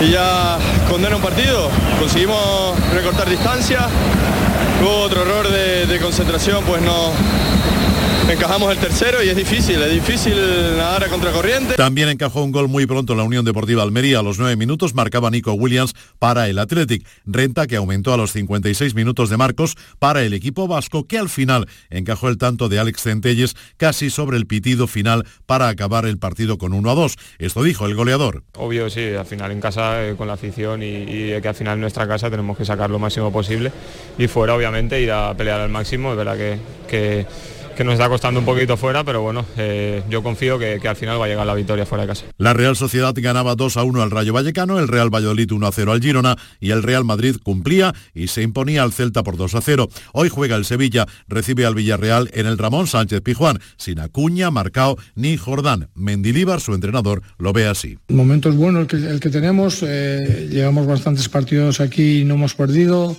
[0.00, 0.58] y ya
[0.90, 1.70] condena un partido.
[2.00, 3.86] Conseguimos recortar distancia,
[4.82, 7.12] hubo otro error de, de concentración, pues no,
[8.32, 10.34] encajamos el tercero y es difícil, es difícil
[10.76, 11.74] nadar a contracorriente.
[11.74, 14.18] También encajó un gol muy pronto en la Unión Deportiva Almería.
[14.18, 17.06] A los nueve minutos marcaba Nico Williams para el Athletic.
[17.24, 21.28] Renta que aumentó a los 56 minutos de Marcos para el equipo vasco que al
[21.28, 26.18] final encajó el tanto de Alex Centelles casi sobre el pitido final para acabar el
[26.18, 27.16] partido con 1 a 2.
[27.38, 28.42] Esto dijo el goleador.
[28.56, 31.74] Obvio, sí, al final en casa eh, con la afición y, y que al final
[31.74, 33.70] en nuestra casa tenemos que sacar lo máximo posible
[34.18, 36.10] y fuera obviamente ir a pelear al máximo.
[36.10, 36.58] Es verdad que,
[36.88, 37.26] que
[37.76, 40.96] que nos está costando un poquito fuera, pero bueno, eh, yo confío que, que, al
[40.96, 42.24] final va a llegar la victoria fuera de casa.
[42.38, 45.72] La Real Sociedad ganaba 2 a 1 al Rayo Vallecano, el Real Valladolid 1 a
[45.72, 49.54] 0 al Girona y el Real Madrid cumplía y se imponía al Celta por 2
[49.54, 49.88] a 0.
[50.12, 54.96] Hoy juega el Sevilla, recibe al Villarreal en el Ramón Sánchez Pijuán, sin Acuña, Marcao
[55.14, 55.88] ni Jordán.
[55.94, 57.98] Mendilíbar, su entrenador, lo ve así.
[58.08, 62.24] El momento es bueno el que, el que tenemos, eh, llevamos bastantes partidos aquí y
[62.24, 63.16] no hemos perdido.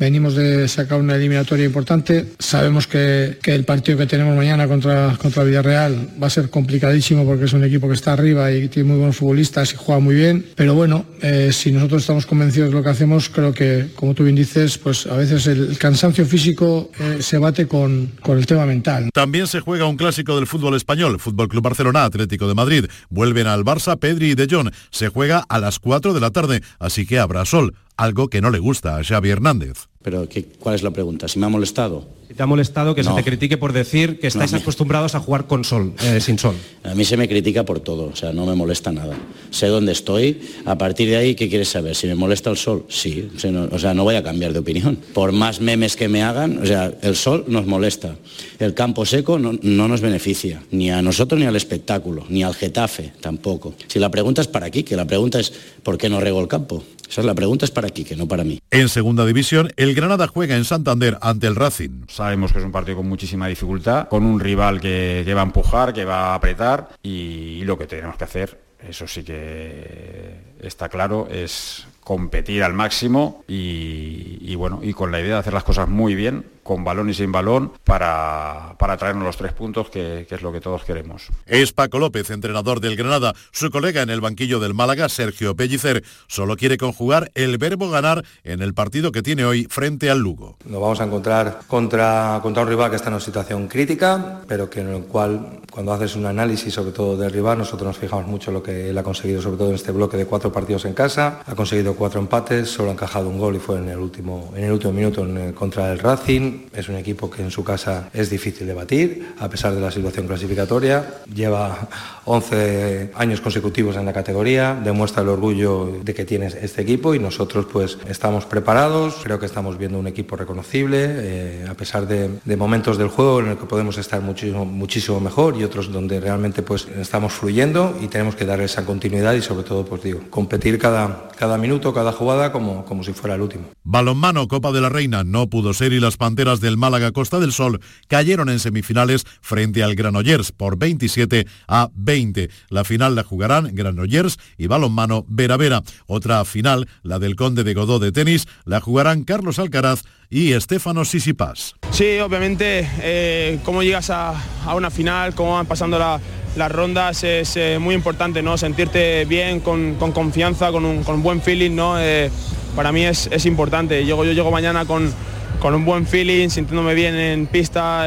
[0.00, 2.32] Venimos de sacar una eliminatoria importante.
[2.38, 7.26] Sabemos que, que, el partido que tenemos mañana contra, contra Villarreal va a ser complicadísimo
[7.26, 10.14] porque es un equipo que está arriba y tiene muy buenos futbolistas y juega muy
[10.14, 10.46] bien.
[10.54, 14.24] Pero bueno, eh, si nosotros estamos convencidos de lo que hacemos, creo que, como tú
[14.24, 18.64] bien dices, pues a veces el cansancio físico eh, se bate con, con el tema
[18.64, 19.10] mental.
[19.12, 22.86] También se juega un clásico del fútbol español, Fútbol Club Barcelona, Atlético de Madrid.
[23.10, 24.70] Vuelven al Barça, Pedri y De Jong.
[24.90, 28.50] Se juega a las 4 de la tarde, así que habrá sol algo que no
[28.50, 29.89] le gusta a Xavi Hernández.
[30.02, 31.28] Pero ¿qué, ¿cuál es la pregunta?
[31.28, 32.19] ¿Si me ha molestado?
[32.30, 33.10] Si te ha molestado que no.
[33.10, 36.38] se te critique por decir que estáis no, acostumbrados a jugar con sol, eh, sin
[36.38, 36.54] sol.
[36.84, 39.16] A mí se me critica por todo, o sea, no me molesta nada.
[39.50, 41.96] Sé dónde estoy, a partir de ahí, ¿qué quieres saber?
[41.96, 42.86] ¿Si me molesta el sol?
[42.88, 44.96] Sí, o sea, no, o sea, no voy a cambiar de opinión.
[45.12, 48.14] Por más memes que me hagan, o sea, el sol nos molesta.
[48.60, 52.54] El campo seco no, no nos beneficia, ni a nosotros ni al espectáculo, ni al
[52.54, 53.74] Getafe tampoco.
[53.88, 56.46] Si la pregunta es para aquí, que la pregunta es ¿por qué no rego el
[56.46, 56.84] campo?
[57.10, 58.60] Esa es la pregunta es para aquí, que no para mí.
[58.70, 62.06] En segunda división, el Granada juega en Santander ante el Racing.
[62.20, 65.94] Sabemos que es un partido con muchísima dificultad, con un rival que, va a empujar,
[65.94, 71.28] que va a apretar y lo que tenemos que hacer, eso sí que está claro,
[71.30, 75.88] es competir al máximo y, y, bueno, y con la idea de hacer las cosas
[75.88, 80.34] muy bien, con balón y sin balón, para, para traernos los tres puntos, que, que,
[80.34, 81.28] es lo que todos queremos.
[81.46, 83.34] Es Paco López, entrenador del Granada.
[83.50, 88.24] Su colega en el banquillo del Málaga, Sergio Pellicer, solo quiere conjugar el verbo ganar
[88.44, 90.56] en el partido que tiene hoy frente al Lugo.
[90.64, 94.70] Nos vamos a encontrar contra, contra un rival que está en una situación crítica, pero
[94.70, 98.26] que en el cual, cuando haces un análisis sobre todo del rival, nosotros nos fijamos
[98.26, 100.84] mucho en lo que él ha conseguido, sobre todo en este bloque de cuatro partidos
[100.84, 101.40] en casa.
[101.46, 104.64] Ha conseguido cuatro empates, solo ha encajado un gol y fue en el último, en
[104.64, 106.66] el último minuto en el, contra el Racing.
[106.74, 109.90] Es un equipo que en su casa es difícil de batir, a pesar de la
[109.90, 111.22] situación clasificatoria.
[111.34, 111.88] Lleva
[112.26, 117.18] 11 años consecutivos en la categoría, demuestra el orgullo de que tiene este equipo y
[117.18, 119.14] nosotros pues estamos preparados.
[119.22, 123.48] Creo que estamos viendo un equipo reconocible, eh, a pesar de, momentos del juego en
[123.48, 128.34] el que podemos estar muchísimo, muchísimo mejor otros donde realmente pues estamos fluyendo y tenemos
[128.34, 132.50] que dar esa continuidad y sobre todo pues digo, competir cada, cada minuto, cada jugada
[132.50, 133.68] como, como si fuera el último.
[133.84, 137.52] Balonmano, Copa de la Reina, no pudo ser y las Panteras del Málaga Costa del
[137.52, 142.50] Sol cayeron en semifinales frente al Granollers por 27 a 20.
[142.68, 145.82] La final la jugarán Granollers y Balonmano Vera Vera.
[146.06, 151.04] Otra final, la del Conde de Godó de tenis, la jugarán Carlos Alcaraz y Estefano
[151.04, 151.74] Sisipas.
[151.90, 154.34] Sí, obviamente, eh, cómo llegas a,
[154.74, 158.56] una final, cómo van pasando las rondas es eh, muy importante, ¿no?
[158.56, 162.00] Sentirte bien, con, confianza, con un, buen feeling, ¿no?
[162.00, 162.30] Eh,
[162.76, 164.06] para mí es, importante.
[164.06, 165.12] Yo, yo llego mañana con,
[165.58, 168.06] con un buen feeling, sintiéndome bien en pista,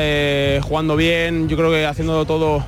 [0.62, 2.66] jugando bien, yo creo que haciendo todo,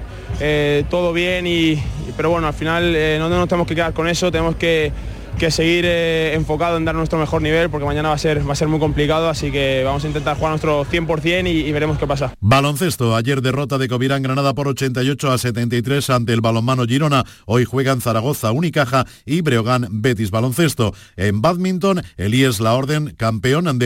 [0.90, 1.82] todo bien, y,
[2.18, 4.92] pero bueno, al final no nos tenemos que quedar con eso, tenemos que
[5.36, 8.54] que seguir eh, enfocado en dar nuestro mejor nivel porque mañana va a ser, va
[8.54, 11.98] a ser muy complicado, así que vamos a intentar jugar nuestro 100% y, y veremos
[11.98, 12.34] qué pasa.
[12.40, 17.24] Baloncesto, ayer derrota de Covirán Granada por 88 a 73 ante el balonmano Girona.
[17.46, 20.94] Hoy juegan Zaragoza, Unicaja y Breogán Betis Baloncesto.
[21.16, 23.86] En badminton, Elías La Orden, campeón de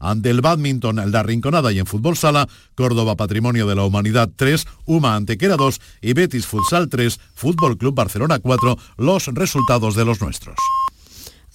[0.00, 4.66] ante el badminton La Rinconada y en fútbol sala, Córdoba Patrimonio de la Humanidad 3,
[4.84, 10.20] Uma Antequera 2 y Betis Futsal 3, Fútbol Club Barcelona 4, los resultados de los
[10.20, 10.56] nuestros.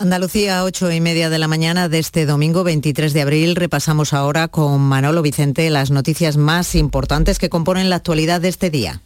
[0.02, 3.56] Andalucía, 8 y media de la mañana de este domingo 23 de abril.
[3.56, 8.72] Repasamos ahora con Manolo Vicente las noticias más importantes que componen la actualidad de este
[8.72, 9.04] día.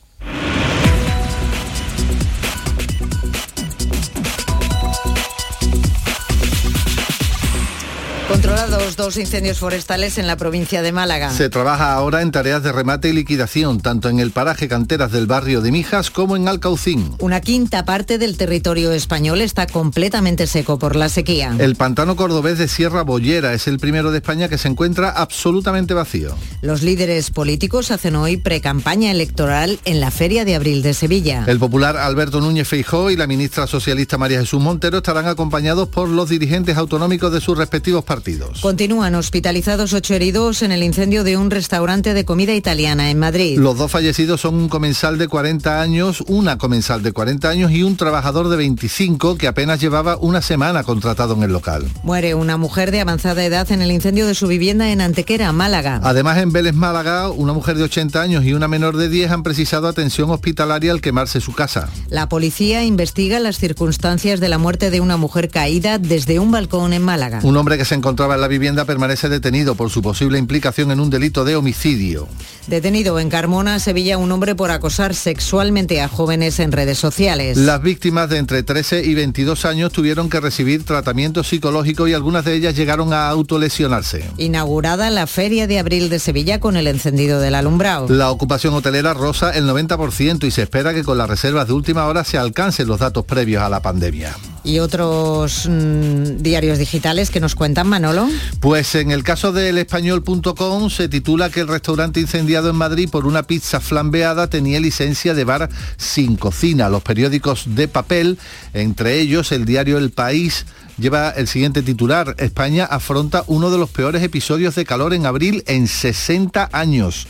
[8.66, 11.30] Dos incendios forestales en la provincia de Málaga.
[11.30, 15.28] Se trabaja ahora en tareas de remate y liquidación, tanto en el paraje Canteras del
[15.28, 17.14] barrio de Mijas como en Alcaucín.
[17.20, 21.54] Una quinta parte del territorio español está completamente seco por la sequía.
[21.60, 25.94] El pantano cordobés de Sierra Bollera es el primero de España que se encuentra absolutamente
[25.94, 26.36] vacío.
[26.62, 31.44] Los líderes políticos hacen hoy precampaña electoral en la Feria de Abril de Sevilla.
[31.46, 36.10] El popular Alberto Núñez Feijó y la ministra socialista María Jesús Montero estarán acompañados por
[36.10, 41.38] los dirigentes autonómicos de sus respectivos partidos Continúan hospitalizados ocho heridos en el incendio de
[41.38, 43.60] un restaurante de comida italiana en Madrid.
[43.60, 47.84] Los dos fallecidos son un comensal de 40 años, una comensal de 40 años y
[47.84, 51.86] un trabajador de 25 que apenas llevaba una semana contratado en el local.
[52.04, 56.00] Muere una mujer de avanzada edad en el incendio de su vivienda en Antequera, Málaga.
[56.04, 59.44] Además, en Vélez, Málaga, una mujer de 80 años y una menor de 10 han
[59.44, 61.90] precisado atención hospitalaria al quemarse su casa.
[62.10, 66.94] La policía investiga las circunstancias de la muerte de una mujer caída desde un balcón
[66.94, 67.42] en Málaga.
[67.44, 71.00] Un hombre que se encontraba en la vivienda permanece detenido por su posible implicación en
[71.00, 72.28] un delito de homicidio.
[72.68, 77.58] Detenido en Carmona, Sevilla, un hombre por acosar sexualmente a jóvenes en redes sociales.
[77.58, 82.46] Las víctimas de entre 13 y 22 años tuvieron que recibir tratamiento psicológico y algunas
[82.46, 84.30] de ellas llegaron a autolesionarse.
[84.38, 88.08] Inaugurada la Feria de Abril de Sevilla con el encendido del alumbrado.
[88.10, 92.06] La ocupación hotelera rosa el 90% y se espera que con las reservas de última
[92.06, 94.36] hora se alcancen los datos previos a la pandemia.
[94.66, 98.28] ¿Y otros mm, diarios digitales que nos cuentan, Manolo?
[98.60, 103.28] Pues en el caso del español.com se titula que el restaurante incendiado en Madrid por
[103.28, 106.90] una pizza flambeada tenía licencia de bar sin cocina.
[106.90, 108.40] Los periódicos de papel,
[108.74, 110.66] entre ellos el diario El País,
[110.98, 112.36] lleva el siguiente titular.
[112.40, 117.28] España afronta uno de los peores episodios de calor en abril en 60 años.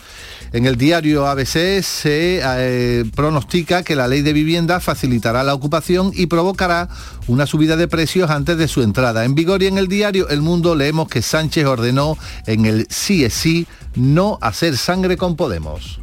[0.54, 6.12] En el diario ABC se eh, pronostica que la ley de vivienda facilitará la ocupación
[6.14, 6.90] y provocará
[7.28, 10.42] una subida de precios antes de su entrada en vigor y en el diario El
[10.42, 16.00] Mundo leemos que Sánchez ordenó en el sí es sí no hacer sangre con Podemos.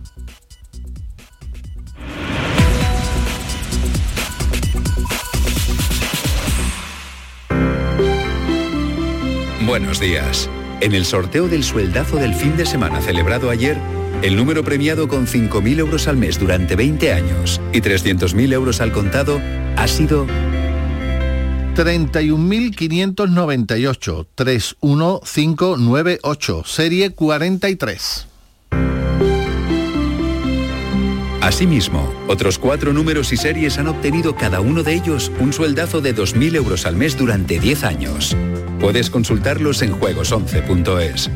[9.66, 10.50] Buenos días.
[10.80, 13.78] En el sorteo del sueldazo del fin de semana celebrado ayer,
[14.22, 18.92] el número premiado con 5.000 euros al mes durante 20 años y 300.000 euros al
[18.92, 19.40] contado
[19.76, 20.28] ha sido
[21.74, 28.28] 31.598 31598, serie 43.
[31.40, 36.14] Asimismo, otros cuatro números y series han obtenido cada uno de ellos un sueldazo de
[36.14, 38.36] 2.000 euros al mes durante 10 años.
[38.78, 41.28] Puedes consultarlos en juegos11.es.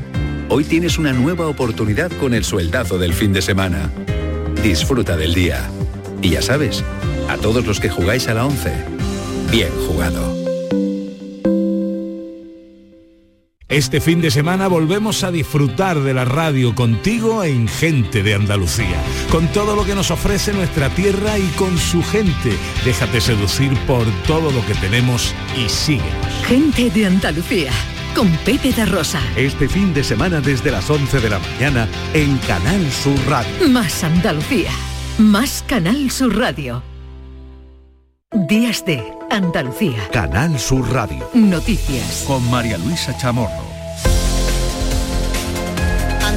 [0.48, 3.90] Hoy tienes una nueva oportunidad con el sueldazo del fin de semana.
[4.62, 5.68] Disfruta del día.
[6.22, 6.84] Y ya sabes,
[7.28, 8.72] a todos los que jugáis a la 11,
[9.50, 10.36] bien jugado.
[13.68, 19.02] Este fin de semana volvemos a disfrutar de la radio contigo en Gente de Andalucía,
[19.32, 22.56] con todo lo que nos ofrece nuestra tierra y con su gente.
[22.84, 26.46] Déjate seducir por todo lo que tenemos y síguenos.
[26.46, 27.72] Gente de Andalucía
[28.16, 29.20] con Pepe de Rosa.
[29.36, 33.68] Este fin de semana desde las 11 de la mañana en Canal Sur Radio.
[33.68, 34.70] Más Andalucía,
[35.18, 36.82] más Canal Sur Radio.
[38.48, 40.08] Días de Andalucía.
[40.12, 41.28] Canal Sur Radio.
[41.34, 42.24] Noticias.
[42.26, 43.75] Con María Luisa Chamorro.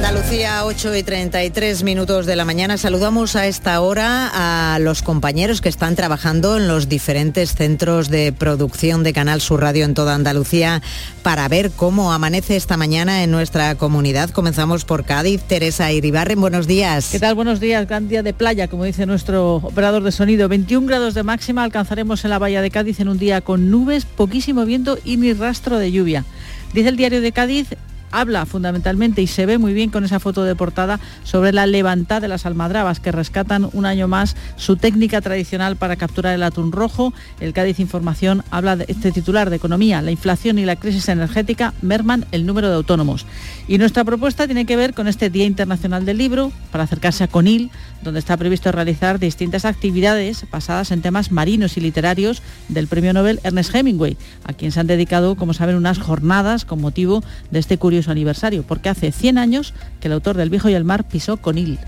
[0.02, 2.78] Andalucía, 8 y 33 minutos de la mañana.
[2.78, 8.32] Saludamos a esta hora a los compañeros que están trabajando en los diferentes centros de
[8.32, 10.80] producción de Canal Sur Radio en toda Andalucía
[11.22, 14.30] para ver cómo amanece esta mañana en nuestra comunidad.
[14.30, 15.42] Comenzamos por Cádiz.
[15.42, 17.10] Teresa Iribarren, buenos días.
[17.12, 17.34] ¿Qué tal?
[17.34, 17.86] Buenos días.
[17.86, 20.48] Gran día de playa, como dice nuestro operador de sonido.
[20.48, 24.06] 21 grados de máxima alcanzaremos en la bahía de Cádiz en un día con nubes,
[24.06, 26.24] poquísimo viento y ni rastro de lluvia.
[26.72, 27.68] Dice el diario de Cádiz,
[28.10, 32.20] habla fundamentalmente y se ve muy bien con esa foto de portada sobre la levantada
[32.20, 36.72] de las almadrabas que rescatan un año más su técnica tradicional para capturar el atún
[36.72, 37.12] rojo.
[37.40, 41.74] El Cádiz Información habla de este titular de economía, la inflación y la crisis energética
[41.82, 43.26] merman el número de autónomos.
[43.68, 47.28] Y nuestra propuesta tiene que ver con este Día Internacional del Libro para acercarse a
[47.28, 47.70] Conil,
[48.02, 53.40] donde está previsto realizar distintas actividades basadas en temas marinos y literarios del premio Nobel
[53.42, 57.78] Ernest Hemingway, a quien se han dedicado, como saben, unas jornadas con motivo de este
[57.78, 61.36] curioso aniversario, porque hace 100 años que el autor del Viejo y el Mar pisó
[61.36, 61.78] Conil.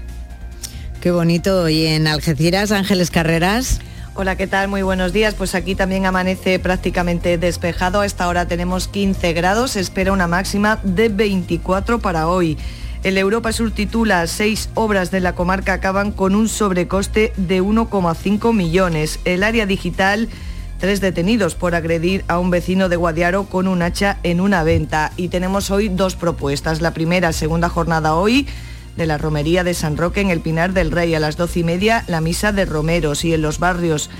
[1.00, 1.68] Qué bonito.
[1.68, 3.80] Y en Algeciras, Ángeles Carreras.
[4.14, 4.68] Hola, ¿qué tal?
[4.68, 5.34] Muy buenos días.
[5.34, 8.00] Pues aquí también amanece prácticamente despejado.
[8.00, 9.72] A esta hora tenemos 15 grados.
[9.72, 12.56] Se espera una máxima de 24 para hoy.
[13.02, 18.54] El Europa Sur titula Seis obras de la comarca acaban con un sobrecoste de 1,5
[18.54, 19.18] millones.
[19.24, 20.28] El área digital
[20.78, 25.12] tres detenidos por agredir a un vecino de Guadiaro con un hacha en una venta.
[25.16, 26.80] Y tenemos hoy dos propuestas.
[26.80, 28.46] La primera, segunda jornada hoy
[28.96, 31.64] de la romería de San Roque en el Pinar del Rey a las doce y
[31.64, 34.10] media, la misa de romeros y en los barrios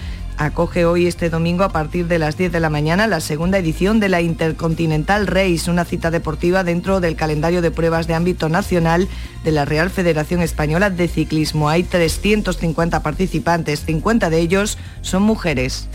[0.45, 4.01] acoge hoy este domingo a partir de las 10 de la mañana la segunda edición
[4.01, 9.09] de la Intercontinental Race, una cita deportiva dentro del calendario de pruebas de ámbito nacional
[9.45, 11.69] de la Real Federación Española de Ciclismo.
[11.69, 15.89] Hay 350 participantes, 50 de ellos son mujeres.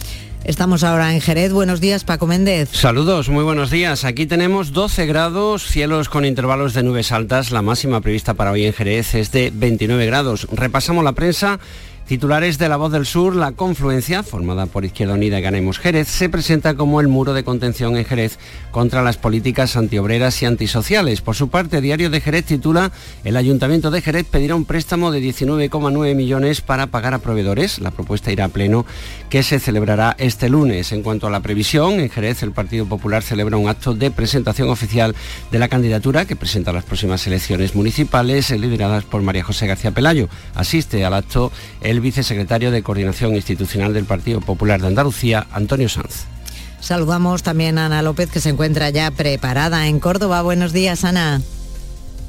[0.43, 1.51] Estamos ahora en Jerez.
[1.51, 2.69] Buenos días, Paco Méndez.
[2.71, 4.05] Saludos, muy buenos días.
[4.05, 7.51] Aquí tenemos 12 grados, cielos con intervalos de nubes altas.
[7.51, 10.47] La máxima prevista para hoy en Jerez es de 29 grados.
[10.51, 11.59] Repasamos la prensa.
[12.07, 16.07] Titulares de La Voz del Sur, la confluencia, formada por Izquierda Unida y Ganemos Jerez,
[16.07, 18.39] se presenta como el muro de contención en Jerez
[18.71, 21.19] contra las políticas antiobreras y antisociales.
[21.19, 22.93] Por su parte, Diario de Jerez titula
[23.25, 27.79] El Ayuntamiento de Jerez pedirá un préstamo de 19,9 millones para pagar a proveedores.
[27.79, 28.85] La propuesta irá a pleno
[29.29, 30.93] que se celebrará este lunes.
[30.93, 34.69] En cuanto a la previsión, en Jerez el Partido Popular celebra un acto de presentación
[34.69, 35.13] oficial
[35.51, 40.29] de la candidatura que presenta las próximas elecciones municipales lideradas por María José García Pelayo.
[40.55, 41.51] Asiste al acto
[41.81, 46.25] el vicesecretario de Coordinación Institucional del Partido Popular de Andalucía, Antonio Sanz.
[46.79, 50.41] Saludamos también a Ana López, que se encuentra ya preparada en Córdoba.
[50.41, 51.41] Buenos días, Ana.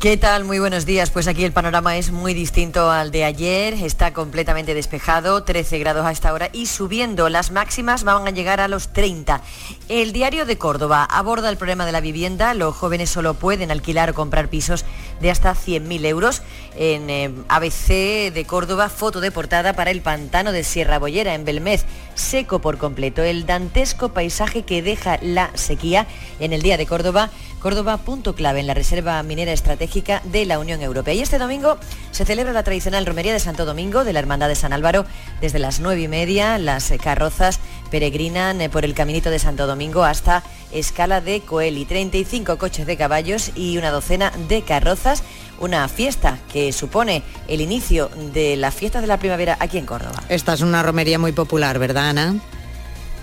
[0.01, 0.45] ¿Qué tal?
[0.45, 1.11] Muy buenos días.
[1.11, 3.75] Pues aquí el panorama es muy distinto al de ayer.
[3.75, 7.29] Está completamente despejado, 13 grados a esta hora y subiendo.
[7.29, 9.43] Las máximas van a llegar a los 30.
[9.89, 12.55] El diario de Córdoba aborda el problema de la vivienda.
[12.55, 14.85] Los jóvenes solo pueden alquilar o comprar pisos
[15.21, 16.43] de hasta 100.000 euros.
[16.77, 21.45] En eh, ABC de Córdoba, foto de portada para el pantano de Sierra Bollera en
[21.45, 21.87] Belmez.
[22.19, 23.23] Seco por completo.
[23.23, 26.07] El dantesco paisaje que deja la sequía
[26.41, 27.31] en el día de Córdoba.
[27.61, 31.15] Córdoba, punto clave en la Reserva Minera Estratégica de la Unión Europea.
[31.15, 31.79] Y este domingo
[32.11, 35.07] se celebra la tradicional romería de Santo Domingo de la Hermandad de San Álvaro.
[35.41, 37.61] Desde las nueve y media las carrozas
[37.91, 40.43] peregrinan eh, por el caminito de Santo Domingo hasta
[40.73, 41.85] Escala de Coeli.
[41.85, 45.23] 35 coches de caballos y una docena de carrozas.
[45.61, 50.23] Una fiesta que supone el inicio de la fiesta de la primavera aquí en Córdoba.
[50.29, 52.37] Esta es una romería muy popular, ¿verdad, Ana?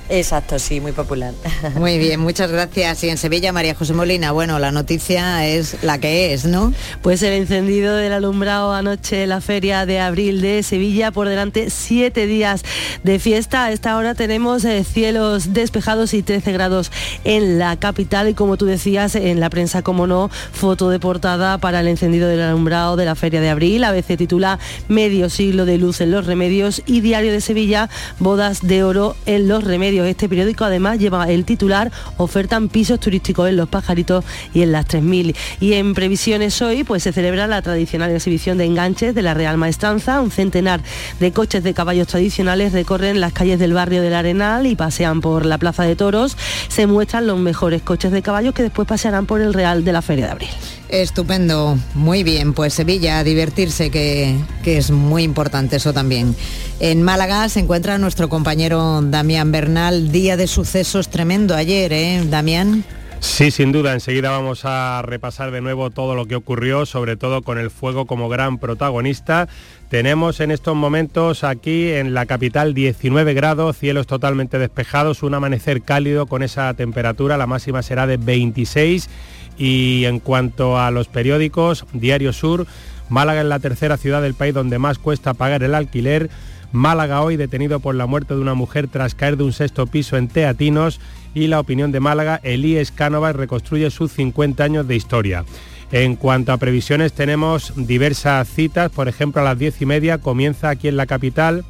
[0.08, 1.34] Exacto, sí, muy popular.
[1.76, 3.04] Muy bien, muchas gracias.
[3.04, 6.74] Y en Sevilla, María José Molina, bueno, la noticia es la que es, ¿no?
[7.02, 11.72] Pues el encendido del alumbrado anoche en la feria de abril de Sevilla, por delante
[11.72, 12.64] siete días
[13.04, 13.66] de fiesta.
[13.66, 16.92] A esta hora tenemos eh, cielos despejados y 13 grados
[17.24, 18.30] en la capital.
[18.30, 22.28] Y como tú decías, en la prensa, como no, foto de portada para el encendido
[22.28, 23.84] del alumbrado de la feria de abril.
[23.84, 27.90] A veces titula Medio siglo de luz en los remedios y Diario de Sevilla,
[28.20, 33.50] bodas de oro en los remedios este periódico además lleva el titular Ofertan pisos turísticos
[33.50, 35.36] en Los Pajaritos y en las 3000.
[35.60, 39.58] Y en previsiones hoy pues se celebra la tradicional exhibición de enganches de la Real
[39.58, 40.22] Maestranza.
[40.22, 40.82] Un centenar
[41.20, 45.46] de coches de caballos tradicionales recorren las calles del barrio del Arenal y pasean por
[45.46, 46.38] la Plaza de Toros.
[46.68, 50.02] Se muestran los mejores coches de caballos que después pasearán por el Real de la
[50.02, 50.50] Feria de Abril.
[50.88, 56.36] Estupendo, muy bien, pues Sevilla, divertirse, que, que, es muy importante eso también.
[56.80, 62.84] En Málaga se encuentra nuestro compañero Damián Bernal, día de sucesos tremendo ayer, ¿eh, Damián?
[63.20, 67.42] Sí, sin duda, enseguida vamos a repasar de nuevo todo lo que ocurrió, sobre todo
[67.42, 69.48] con el fuego como gran protagonista.
[69.90, 75.82] Tenemos en estos momentos aquí en la capital 19 grados, cielos totalmente despejados, un amanecer
[75.82, 79.10] cálido con esa temperatura, la máxima será de 26
[79.58, 82.68] y en cuanto a los periódicos, Diario Sur,
[83.10, 86.30] Málaga es la tercera ciudad del país donde más cuesta pagar el alquiler,
[86.76, 90.18] Málaga hoy detenido por la muerte de una mujer tras caer de un sexto piso
[90.18, 91.00] en Teatinos
[91.34, 95.46] y la opinión de Málaga, Elías Cánovas reconstruye sus 50 años de historia.
[95.92, 100.70] En cuanto a previsiones tenemos diversas citas, por ejemplo a las 10 y media comienza
[100.70, 101.66] aquí en la capital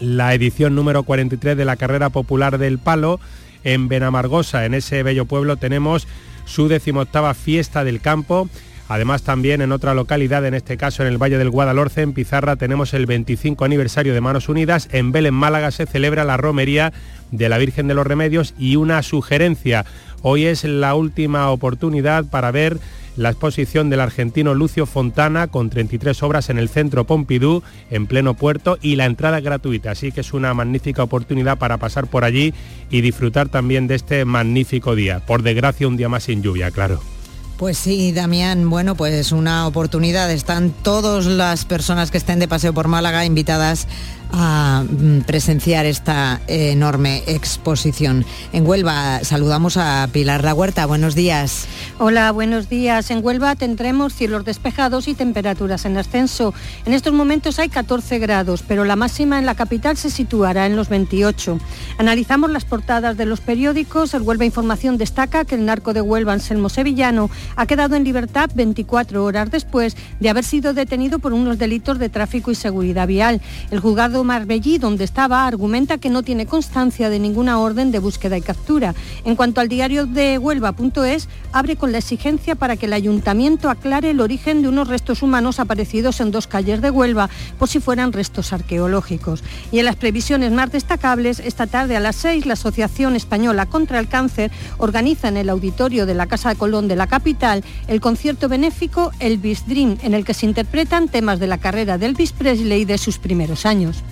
[0.00, 3.20] la edición número 43 de la carrera popular del Palo.
[3.64, 6.06] En Benamargosa, en ese bello pueblo, tenemos
[6.44, 8.48] su decimoctava fiesta del campo.
[8.88, 12.56] Además también en otra localidad, en este caso en el Valle del Guadalhorce, en Pizarra,
[12.56, 14.88] tenemos el 25 aniversario de Manos Unidas.
[14.92, 16.94] En Belén, Málaga, se celebra la romería
[17.30, 19.84] de la Virgen de los Remedios y una sugerencia.
[20.22, 22.78] Hoy es la última oportunidad para ver
[23.18, 28.34] la exposición del argentino Lucio Fontana con 33 obras en el Centro Pompidou en pleno
[28.34, 32.54] puerto y la entrada gratuita, así que es una magnífica oportunidad para pasar por allí
[32.90, 35.20] y disfrutar también de este magnífico día.
[35.26, 37.17] Por desgracia un día más sin lluvia, claro.
[37.58, 40.30] Pues sí, Damián, bueno, pues una oportunidad.
[40.30, 43.88] Están todas las personas que estén de paseo por Málaga invitadas
[44.32, 48.24] a mm, presenciar esta enorme exposición.
[48.52, 50.86] En Huelva saludamos a Pilar La Huerta.
[50.86, 51.66] Buenos días.
[51.98, 53.10] Hola, buenos días.
[53.10, 56.54] En Huelva tendremos cielos despejados y temperaturas en ascenso.
[56.86, 60.76] En estos momentos hay 14 grados, pero la máxima en la capital se situará en
[60.76, 61.58] los 28.
[61.98, 64.14] Analizamos las portadas de los periódicos.
[64.14, 68.50] El Huelva Información destaca que el narco de Huelva, Anselmo Sevillano, ha quedado en libertad
[68.54, 73.40] 24 horas después de haber sido detenido por unos delitos de tráfico y seguridad vial.
[73.70, 78.36] El juzgado Marbellí, donde estaba, argumenta que no tiene constancia de ninguna orden de búsqueda
[78.36, 78.94] y captura.
[79.24, 84.10] En cuanto al diario de Huelva.es, abre con la exigencia para que el ayuntamiento aclare
[84.10, 88.12] el origen de unos restos humanos aparecidos en dos calles de Huelva, por si fueran
[88.12, 89.42] restos arqueológicos.
[89.72, 93.98] Y en las previsiones más destacables, esta tarde a las 6, la Asociación Española contra
[93.98, 98.00] el Cáncer organiza en el auditorio de la Casa de Colón de la capital el
[98.00, 102.32] concierto benéfico Elvis Dream, en el que se interpretan temas de la carrera de Elvis
[102.32, 104.02] Presley de sus primeros años.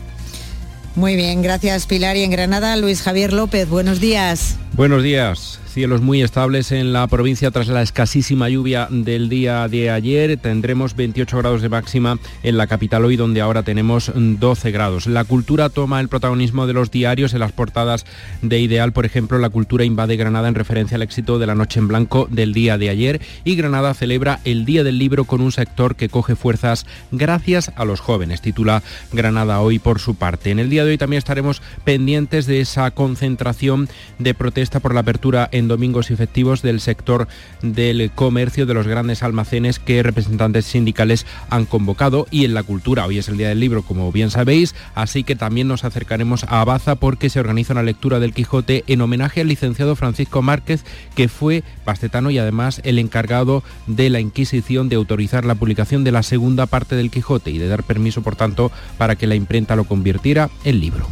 [0.96, 2.16] Muy bien, gracias Pilar.
[2.16, 4.56] Y en Granada, Luis Javier López, buenos días.
[4.76, 9.90] Buenos días cielos muy estables en la provincia tras la escasísima lluvia del día de
[9.90, 10.38] ayer.
[10.38, 15.06] Tendremos 28 grados de máxima en la capital hoy, donde ahora tenemos 12 grados.
[15.06, 18.06] La cultura toma el protagonismo de los diarios en las portadas
[18.40, 18.94] de Ideal.
[18.94, 22.26] Por ejemplo, la cultura invade Granada en referencia al éxito de la Noche en Blanco
[22.30, 23.20] del día de ayer.
[23.44, 27.84] Y Granada celebra el Día del Libro con un sector que coge fuerzas gracias a
[27.84, 28.40] los jóvenes.
[28.40, 30.52] Titula Granada hoy por su parte.
[30.52, 34.32] En el día de hoy también estaremos pendientes de esa concentración de
[34.66, 37.28] protesta por la apertura en domingos y festivos del sector
[37.62, 43.06] del comercio de los grandes almacenes que representantes sindicales han convocado y en la cultura.
[43.06, 46.62] Hoy es el Día del Libro, como bien sabéis, así que también nos acercaremos a
[46.62, 51.28] Abaza porque se organiza una lectura del Quijote en homenaje al licenciado Francisco Márquez, que
[51.28, 56.24] fue pastetano y además el encargado de la Inquisición de autorizar la publicación de la
[56.24, 59.84] segunda parte del Quijote y de dar permiso, por tanto, para que la imprenta lo
[59.84, 61.06] convirtiera en libro.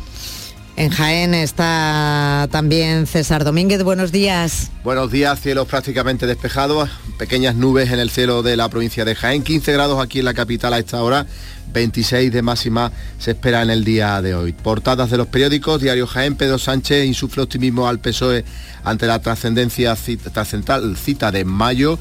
[0.76, 3.84] En Jaén está también César Domínguez.
[3.84, 4.72] Buenos días.
[4.82, 9.44] Buenos días, cielos prácticamente despejados, pequeñas nubes en el cielo de la provincia de Jaén,
[9.44, 11.26] 15 grados aquí en la capital a esta hora,
[11.72, 14.52] 26 de máxima se espera en el día de hoy.
[14.52, 18.44] Portadas de los periódicos, Diario Jaén, Pedro Sánchez insufla optimismo al PSOE
[18.84, 19.96] ante la trascendencia
[20.32, 21.98] trascendental cita de mayo.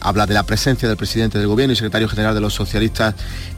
[0.00, 3.14] habla de la presencia del presidente del gobierno y secretario general de los socialistas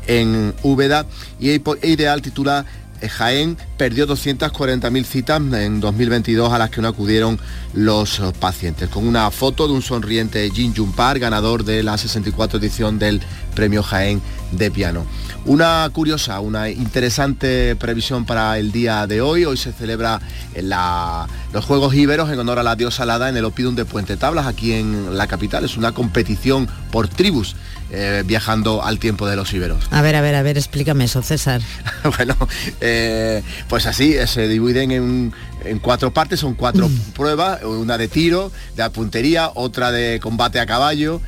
[0.06, 1.06] en Úbeda.
[1.38, 1.50] Y
[1.82, 7.38] Ideal titula eh, Jaén perdió 240.000 citas en 2022 a las que no acudieron
[7.74, 11.98] los eh, pacientes, con una foto de un sonriente Jin Jun Park, ganador de la
[11.98, 13.20] 64 edición del
[13.54, 14.20] Premio Jaén
[14.52, 15.06] de Piano.
[15.44, 19.44] Una curiosa, una interesante previsión para el día de hoy.
[19.44, 20.20] Hoy se celebra
[21.52, 24.46] los Juegos Íberos en honor a la diosa Alada en el Opidum de Puente Tablas,
[24.46, 25.64] aquí en la capital.
[25.64, 27.56] Es una competición por tribus
[27.94, 29.84] eh, viajando al tiempo de los íberos.
[29.90, 31.60] A ver, a ver, a ver, explícame eso, César.
[32.16, 32.34] bueno,
[32.80, 37.12] eh, pues así eh, se dividen en, cuatro partes, son cuatro mm.
[37.12, 41.20] pruebas, una de tiro, de puntería, otra de combate a caballo,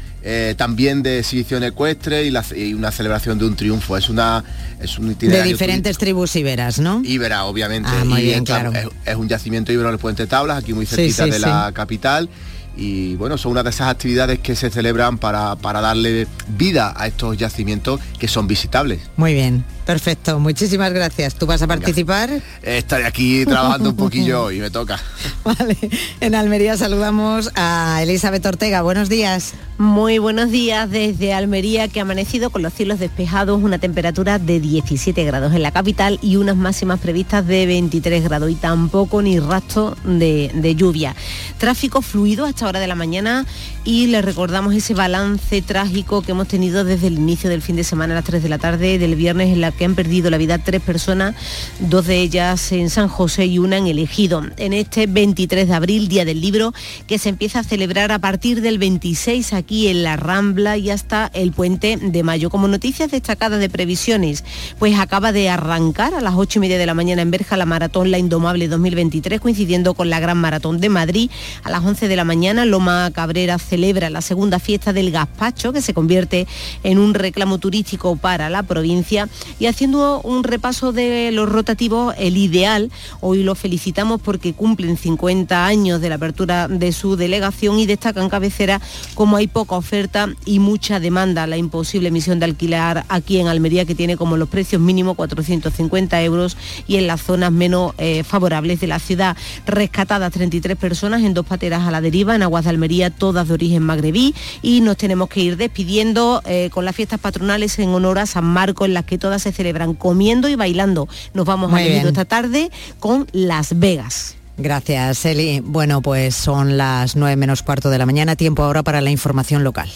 [0.56, 3.96] también de exhibición ecuestre y, una celebración de un triunfo.
[3.96, 4.42] Es una
[4.80, 7.02] es un De diferentes tribus íberas, ¿no?
[7.04, 7.90] Íbera, obviamente.
[7.92, 8.72] Ah, y claro.
[9.04, 12.28] es, un yacimiento íbero en el puente Tablas, aquí muy cerquita de la capital
[12.76, 17.06] y bueno, son una de esas actividades que se celebran para, para darle vida a
[17.06, 19.00] estos yacimientos que son visitables.
[19.16, 21.34] Muy bien, perfecto, muchísimas gracias.
[21.36, 22.30] ¿Tú vas a participar?
[22.62, 25.00] Estaré aquí trabajando un poquillo y me toca.
[25.44, 25.76] Vale,
[26.20, 29.54] en Almería saludamos a Elizabeth Ortega, buenos días.
[29.76, 34.60] Muy buenos días desde Almería que ha amanecido con los cielos despejados, una temperatura de
[34.60, 39.38] 17 grados en la capital y unas máximas previstas de 23 grados y tampoco ni
[39.40, 41.16] rastro de, de lluvia.
[41.58, 43.46] Tráfico fluido hasta hora de la mañana
[43.84, 47.84] y les recordamos ese balance trágico que hemos tenido desde el inicio del fin de
[47.84, 50.38] semana a las 3 de la tarde del viernes en la que han perdido la
[50.38, 51.34] vida tres personas,
[51.80, 54.42] dos de ellas en San José y una en el Ejido.
[54.56, 56.72] En este 23 de abril, Día del Libro,
[57.06, 61.30] que se empieza a celebrar a partir del 26 aquí en la Rambla y hasta
[61.34, 62.50] el puente de mayo.
[62.50, 64.44] Como noticias destacadas de previsiones,
[64.78, 67.66] pues acaba de arrancar a las 8 y media de la mañana en Berja la
[67.66, 71.30] maratón La Indomable 2023, coincidiendo con la Gran Maratón de Madrid.
[71.62, 75.82] A las 11 de la mañana, Loma Cabrera celebra la segunda fiesta del gazpacho, que
[75.82, 76.46] se convierte
[76.84, 79.28] en un reclamo turístico para la provincia.
[79.58, 82.90] Y haciendo un repaso de los rotativos, el ideal,
[83.20, 88.28] hoy lo felicitamos porque cumplen 50 años de la apertura de su delegación y destacan
[88.28, 88.80] cabecera
[89.14, 93.84] como hay poca oferta y mucha demanda, la imposible emisión de alquilar aquí en Almería
[93.84, 98.80] que tiene como los precios mínimos 450 euros y en las zonas menos eh, favorables
[98.80, 99.36] de la ciudad.
[99.66, 103.82] Rescatadas 33 personas en dos pateras a la deriva aguas de Almería, todas de origen
[103.82, 108.26] magrebí y nos tenemos que ir despidiendo eh, con las fiestas patronales en honor a
[108.26, 111.08] San Marco en las que todas se celebran comiendo y bailando.
[111.32, 112.70] Nos vamos Muy a ir esta tarde
[113.00, 114.36] con Las Vegas.
[114.56, 115.60] Gracias, Eli.
[115.60, 119.64] Bueno, pues son las 9 menos cuarto de la mañana, tiempo ahora para la información
[119.64, 119.90] local.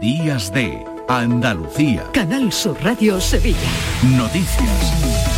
[0.00, 2.04] Días de Andalucía.
[2.12, 3.56] Canal Sur Radio Sevilla.
[4.16, 5.37] Noticias.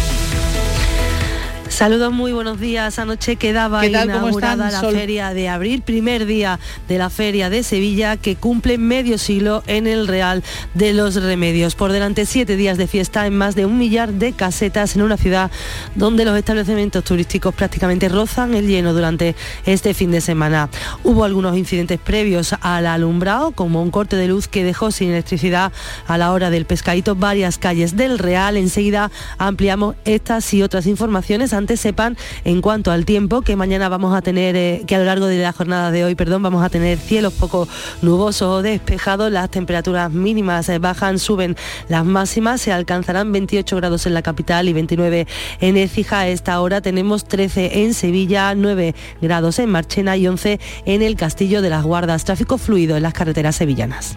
[1.81, 2.99] Saludos, muy buenos días.
[2.99, 4.09] Anoche quedaba ¿Qué tal?
[4.09, 4.95] ¿Cómo inaugurada la Sol?
[4.95, 9.87] Feria de Abril, primer día de la Feria de Sevilla, que cumple medio siglo en
[9.87, 11.77] el Real de los Remedios.
[11.77, 15.17] Por delante, siete días de fiesta en más de un millar de casetas en una
[15.17, 15.51] ciudad
[15.95, 20.69] donde los establecimientos turísticos prácticamente rozan el lleno durante este fin de semana.
[21.03, 25.73] Hubo algunos incidentes previos al alumbrado, como un corte de luz que dejó sin electricidad
[26.07, 28.59] a la hora del pescadito varias calles del Real.
[28.59, 31.55] Enseguida ampliamos estas y otras informaciones.
[31.55, 35.05] Antes sepan, en cuanto al tiempo, que mañana vamos a tener, eh, que a lo
[35.05, 37.69] largo de la jornada de hoy, perdón, vamos a tener cielos poco
[38.03, 39.31] nubosos o despejados.
[39.31, 41.57] Las temperaturas mínimas eh, bajan, suben
[41.89, 45.27] las máximas, se alcanzarán 28 grados en la capital y 29
[45.61, 46.21] en Écija.
[46.21, 51.17] A esta hora tenemos 13 en Sevilla, 9 grados en Marchena y 11 en el
[51.17, 52.25] Castillo de las Guardas.
[52.25, 54.17] Tráfico fluido en las carreteras sevillanas.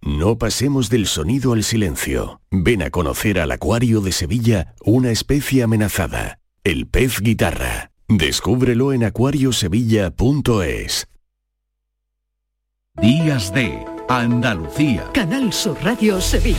[0.00, 2.40] No pasemos del sonido al silencio.
[2.50, 7.90] Ven a conocer al Acuario de Sevilla una especie amenazada, el pez guitarra.
[8.08, 11.08] Descúbrelo en acuariosevilla.es.
[13.00, 15.04] Días de Andalucía.
[15.12, 16.58] Canal Sur Radio Sevilla.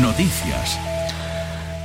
[0.00, 0.78] Noticias.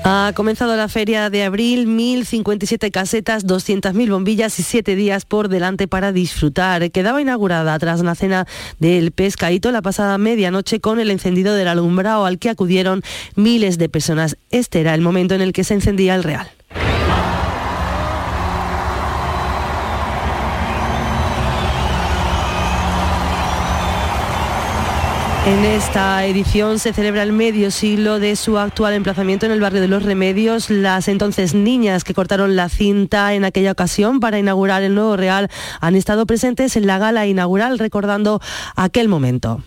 [0.10, 5.90] Ha comenzado la feria de abril, 1.057 casetas, 200.000 bombillas y 7 días por delante
[5.90, 6.92] para disfrutar.
[6.92, 8.48] Quedaba inaugurada tras la cena
[8.80, 13.04] del pescadito la pasada medianoche con el encendido del alumbrado al que acudieron
[13.36, 14.38] miles de personas.
[14.50, 16.57] Este era el momento en el que se encendía el Real.
[25.48, 29.80] En esta edición se celebra el medio siglo de su actual emplazamiento en el barrio
[29.80, 30.70] de Los Remedios.
[30.70, 35.50] Las entonces niñas que cortaron la cinta en aquella ocasión para inaugurar el nuevo Real
[35.80, 38.42] han estado presentes en la gala inaugural recordando
[38.76, 39.64] aquel momento.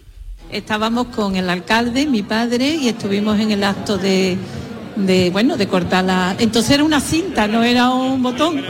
[0.51, 4.37] Estábamos con el alcalde, mi padre, y estuvimos en el acto de,
[4.97, 6.37] de, bueno, de cortar la...
[6.39, 8.63] Entonces era una cinta, no era un botón.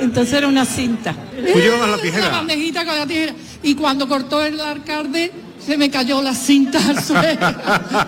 [0.00, 1.12] Entonces era una cinta.
[1.12, 2.26] Tú llevabas la tijera.
[2.26, 3.34] La bandejita con la tijera.
[3.64, 5.32] Y cuando cortó el alcalde,
[5.70, 7.54] se me cayó la cinta al suelo.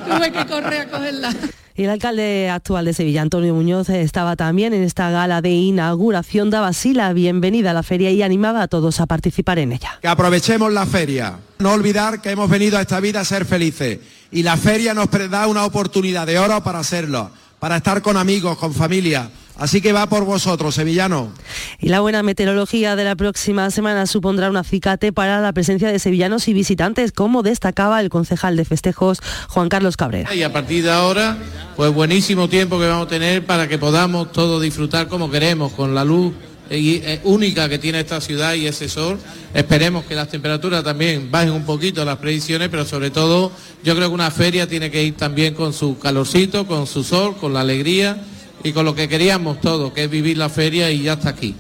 [0.09, 1.33] Tuve que correr a cogerla.
[1.77, 6.51] Y el alcalde actual de Sevilla, Antonio Muñoz, estaba también en esta gala de inauguración,
[6.51, 9.97] daba así la bienvenida a la feria y animaba a todos a participar en ella.
[10.03, 14.01] Que aprovechemos la feria, no olvidar que hemos venido a esta vida a ser felices
[14.33, 18.59] y la feria nos da una oportunidad de oro para hacerlo, para estar con amigos,
[18.59, 21.33] con familia, Así que va por vosotros, sevillano.
[21.79, 25.99] Y la buena meteorología de la próxima semana supondrá un acicate para la presencia de
[25.99, 30.35] sevillanos y visitantes, como destacaba el concejal de festejos Juan Carlos Cabrera.
[30.35, 31.37] Y a partir de ahora,
[31.77, 35.95] pues buenísimo tiempo que vamos a tener para que podamos todos disfrutar como queremos, con
[35.95, 36.33] la luz
[36.71, 39.19] eh, única que tiene esta ciudad y ese sol.
[39.53, 43.53] Esperemos que las temperaturas también bajen un poquito las predicciones, pero sobre todo
[43.85, 47.37] yo creo que una feria tiene que ir también con su calorcito, con su sol,
[47.37, 48.25] con la alegría
[48.63, 51.57] y con lo que queríamos todos, que es vivir la feria y ya está aquí.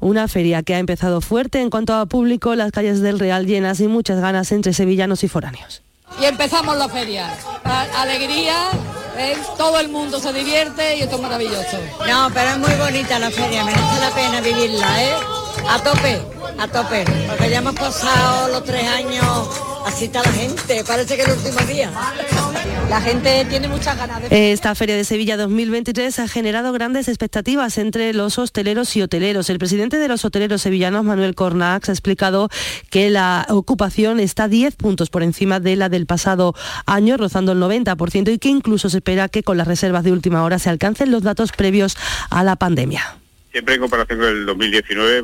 [0.00, 3.80] Una feria que ha empezado fuerte en cuanto a público, las calles del Real llenas
[3.80, 5.82] y muchas ganas entre sevillanos y foráneos.
[6.20, 7.32] Y empezamos la feria.
[7.96, 8.70] Alegría,
[9.16, 9.36] ¿eh?
[9.56, 11.78] todo el mundo se divierte y esto es maravilloso.
[12.06, 15.14] No, pero es muy bonita la feria, merece la pena vivirla, ¿eh?
[15.68, 16.20] A tope,
[16.58, 19.48] a tope, porque ya hemos pasado los tres años,
[19.86, 21.90] así está la gente, parece que el último día.
[22.88, 24.52] La gente tiene muchas ganas de...
[24.52, 29.48] Esta Feria de Sevilla 2023 ha generado grandes expectativas entre los hosteleros y hoteleros.
[29.50, 32.48] El presidente de los hoteleros sevillanos, Manuel Cornax, ha explicado
[32.90, 36.54] que la ocupación está 10 puntos por encima de la del pasado
[36.86, 40.42] año, rozando el 90%, y que incluso se espera que con las reservas de última
[40.44, 41.96] hora se alcancen los datos previos
[42.30, 43.21] a la pandemia.
[43.52, 45.22] Siempre en comparación con el 2019,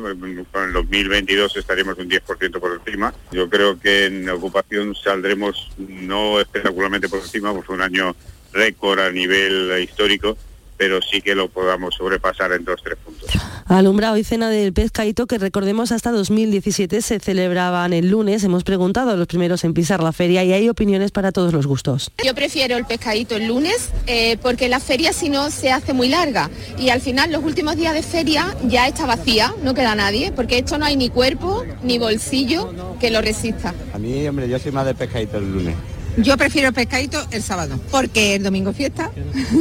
[0.51, 3.11] con el 2022 estaremos un 10% por encima.
[3.31, 8.15] Yo creo que en ocupación saldremos no espectacularmente por encima, fue un año
[8.53, 10.37] récord a nivel histórico,
[10.79, 13.29] pero sí que lo podamos sobrepasar en dos, tres puntos.
[13.65, 18.45] Alumbrado y cena del pescadito que recordemos hasta 2017 se celebraban el lunes.
[18.45, 21.67] Hemos preguntado a los primeros en pisar la feria y hay opiniones para todos los
[21.67, 22.11] gustos.
[22.23, 26.07] Yo prefiero el pescadito el lunes eh, porque la feria si no se hace muy
[26.07, 30.31] larga y al final los últimos días de feria ya está vacía, no queda nadie,
[30.31, 33.73] porque esto no hay ni cuerpo ni bolsillo que lo resista.
[33.93, 35.75] A mí, hombre, yo soy más de pescadito el lunes.
[36.21, 39.11] Yo prefiero el pescadito el sábado, porque el domingo fiesta,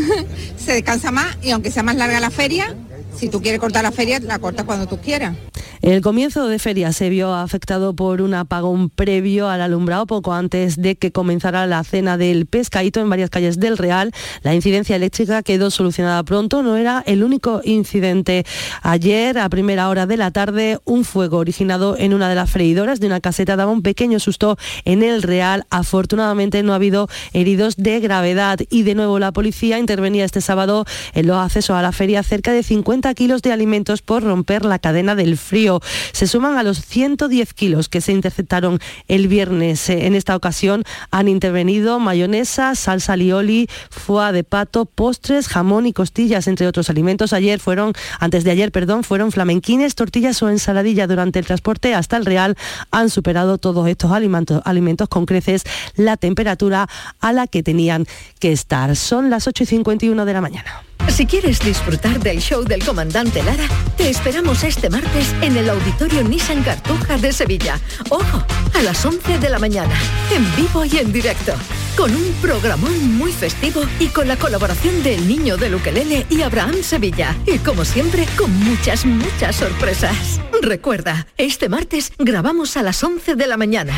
[0.57, 2.75] se descansa más y aunque sea más larga la feria,
[3.19, 5.37] si tú quieres cortar la feria, la cortas cuando tú quieras.
[5.83, 10.77] El comienzo de feria se vio afectado por un apagón previo al alumbrado poco antes
[10.77, 14.13] de que comenzara la cena del pescadito en varias calles del Real.
[14.43, 18.45] La incidencia eléctrica quedó solucionada pronto, no era el único incidente.
[18.83, 23.01] Ayer, a primera hora de la tarde, un fuego originado en una de las freidoras
[23.01, 25.65] de una caseta daba un pequeño susto en el Real.
[25.71, 30.85] Afortunadamente no ha habido heridos de gravedad y de nuevo la policía intervenía este sábado
[31.15, 34.79] en los accesos a la feria cerca de 50 kilos de alimentos por romper la
[34.79, 35.81] cadena del frío.
[36.13, 38.79] Se suman a los 110 kilos que se interceptaron
[39.09, 39.89] el viernes.
[39.91, 45.93] Eh, en esta ocasión han intervenido mayonesa, salsa lioli, foie de pato, postres, jamón y
[45.93, 47.33] costillas, entre otros alimentos.
[47.33, 52.17] Ayer fueron, antes de ayer, perdón, fueron flamenquines, tortillas o ensaladilla durante el transporte hasta
[52.17, 52.57] el Real.
[52.91, 55.65] Han superado todos estos alimentos, alimentos con creces
[55.97, 56.89] la temperatura
[57.21, 58.07] a la que tenían
[58.39, 58.97] que estar.
[58.97, 60.88] Son las 8 y 51 de la mañana.
[61.07, 66.23] Si quieres disfrutar del show del comandante Lara, te esperamos este martes en el Auditorio
[66.23, 67.81] Nissan Cartuja de Sevilla.
[68.11, 68.45] Ojo,
[68.75, 69.95] a las 11 de la mañana,
[70.33, 71.55] en vivo y en directo,
[71.97, 76.83] con un programón muy festivo y con la colaboración del Niño de Luquelele y Abraham
[76.83, 77.37] Sevilla.
[77.47, 80.41] Y como siempre, con muchas, muchas sorpresas.
[80.63, 83.93] Recuerda, este martes grabamos a las 11 de la mañana.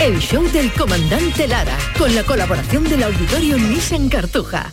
[0.00, 4.72] El show del comandante Lara, con la colaboración del Auditorio Nissan Cartuja.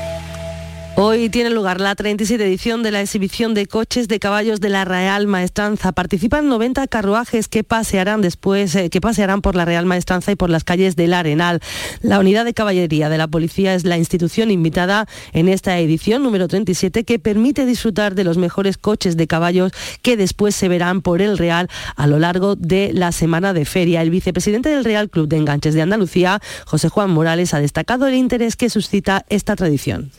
[0.97, 4.83] Hoy tiene lugar la 37 edición de la exhibición de coches de caballos de la
[4.83, 5.93] Real Maestranza.
[5.93, 10.49] Participan 90 carruajes que pasearán después, eh, que pasearán por la Real Maestranza y por
[10.49, 11.61] las calles del Arenal.
[12.01, 16.49] La unidad de caballería de la policía es la institución invitada en esta edición número
[16.49, 19.71] 37 que permite disfrutar de los mejores coches de caballos
[20.01, 24.01] que después se verán por el Real a lo largo de la semana de feria.
[24.01, 28.15] El vicepresidente del Real Club de Enganches de Andalucía, José Juan Morales, ha destacado el
[28.15, 30.11] interés que suscita esta tradición.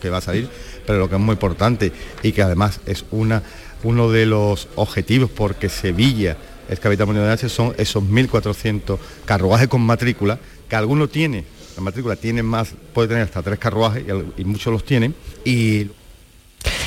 [0.00, 0.48] Que va a salir,
[0.86, 1.92] pero lo que es muy importante
[2.22, 3.42] y que además es una,
[3.82, 6.36] uno de los objetivos porque Sevilla
[6.68, 10.38] es capital mundial de son esos 1.400 carruajes con matrícula,
[10.68, 11.44] que alguno tiene,
[11.76, 15.14] la matrícula tiene más, puede tener hasta tres carruajes y, y muchos los tienen,
[15.44, 15.88] y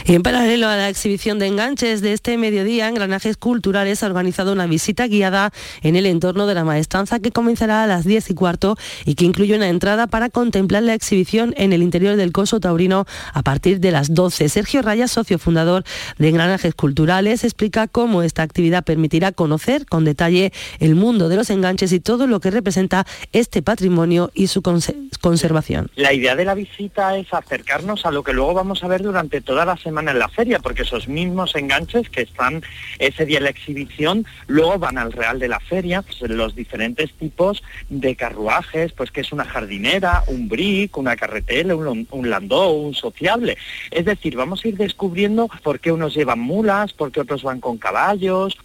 [0.06, 4.66] En paralelo a la exhibición de enganches de este mediodía, Engranajes Culturales ha organizado una
[4.66, 8.78] visita guiada en el entorno de la maestranza que comenzará a las 10 y cuarto
[9.06, 13.06] y que incluye una entrada para contemplar la exhibición en el interior del coso taurino
[13.34, 14.50] a partir de las 12.
[14.50, 15.84] Sergio Raya, socio fundador
[16.18, 21.50] de Engranajes Culturales, explica cómo esta actividad permitirá conocer con detalle el mundo de los
[21.50, 25.92] enganches y todo lo que representa este patrimonio y su conservación.
[25.96, 29.42] La idea de la visita es acercarnos a lo que luego vamos a ver durante
[29.42, 32.64] toda la semana en la feria, porque esos mismos enganches que están
[33.00, 37.14] ese día en la exhibición, luego van al real de la feria, pues, los diferentes
[37.14, 42.72] tipos de carruajes, pues que es una jardinera, un brick, una carretela, un, un landó,
[42.72, 43.58] un sociable.
[43.92, 47.60] Es decir, vamos a ir descubriendo por qué unos llevan mulas, por qué otros van
[47.60, 48.58] con caballos,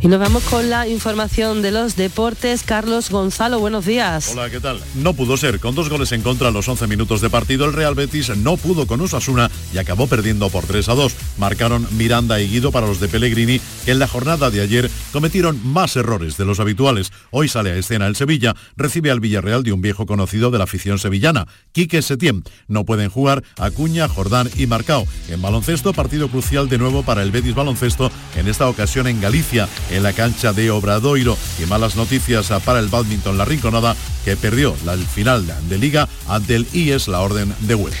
[0.00, 2.62] y nos vamos con la información de los deportes.
[2.62, 4.30] Carlos Gonzalo, buenos días.
[4.32, 4.80] Hola, ¿qué tal?
[4.94, 5.58] No pudo ser.
[5.58, 8.56] Con dos goles en contra a los 11 minutos de partido, el Real Betis no
[8.56, 11.16] pudo con Osasuna y acabó perdiendo por 3 a 2.
[11.38, 15.60] Marcaron Miranda y Guido para los de Pellegrini, que en la jornada de ayer cometieron
[15.66, 17.10] más errores de los habituales.
[17.32, 20.64] Hoy sale a escena el Sevilla, recibe al Villarreal de un viejo conocido de la
[20.64, 22.44] afición sevillana, Quique Setién.
[22.68, 25.06] No pueden jugar Acuña, Jordán y Marcao.
[25.28, 29.68] En baloncesto, partido crucial de nuevo para el Betis Baloncesto, en esta ocasión en Galicia
[29.90, 31.36] en la cancha de Obradoiro.
[31.62, 36.56] Y malas noticias para el badminton La Rinconada, que perdió la final de liga ante
[36.56, 37.98] el IES, la Orden de Huelva.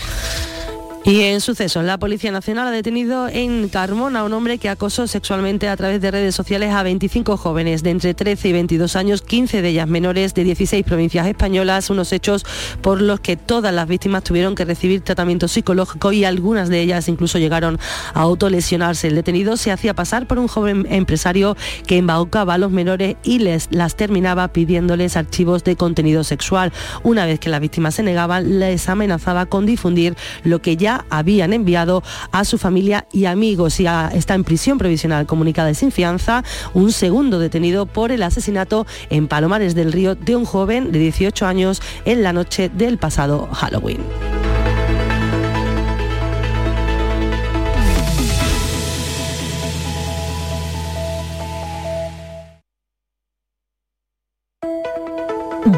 [1.08, 5.06] Y en sucesos, la Policía Nacional ha detenido en Carmona a un hombre que acosó
[5.06, 9.22] sexualmente a través de redes sociales a 25 jóvenes de entre 13 y 22 años,
[9.22, 12.44] 15 de ellas menores de 16 provincias españolas, unos hechos
[12.82, 17.08] por los que todas las víctimas tuvieron que recibir tratamiento psicológico y algunas de ellas
[17.08, 17.78] incluso llegaron
[18.12, 19.08] a autolesionarse.
[19.08, 21.56] El detenido se hacía pasar por un joven empresario
[21.86, 26.70] que embaucaba a los menores y les las terminaba pidiéndoles archivos de contenido sexual.
[27.02, 31.52] Una vez que las víctimas se negaban, les amenazaba con difundir lo que ya habían
[31.52, 36.44] enviado a su familia y amigos y está en prisión provisional comunicada y sin fianza
[36.74, 41.46] un segundo detenido por el asesinato en Palomares del Río de un joven de 18
[41.46, 44.00] años en la noche del pasado Halloween.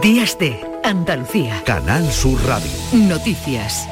[0.03, 1.63] Días de Andalucía.
[1.67, 2.71] Canal Sur Radio.
[2.93, 3.89] Noticias.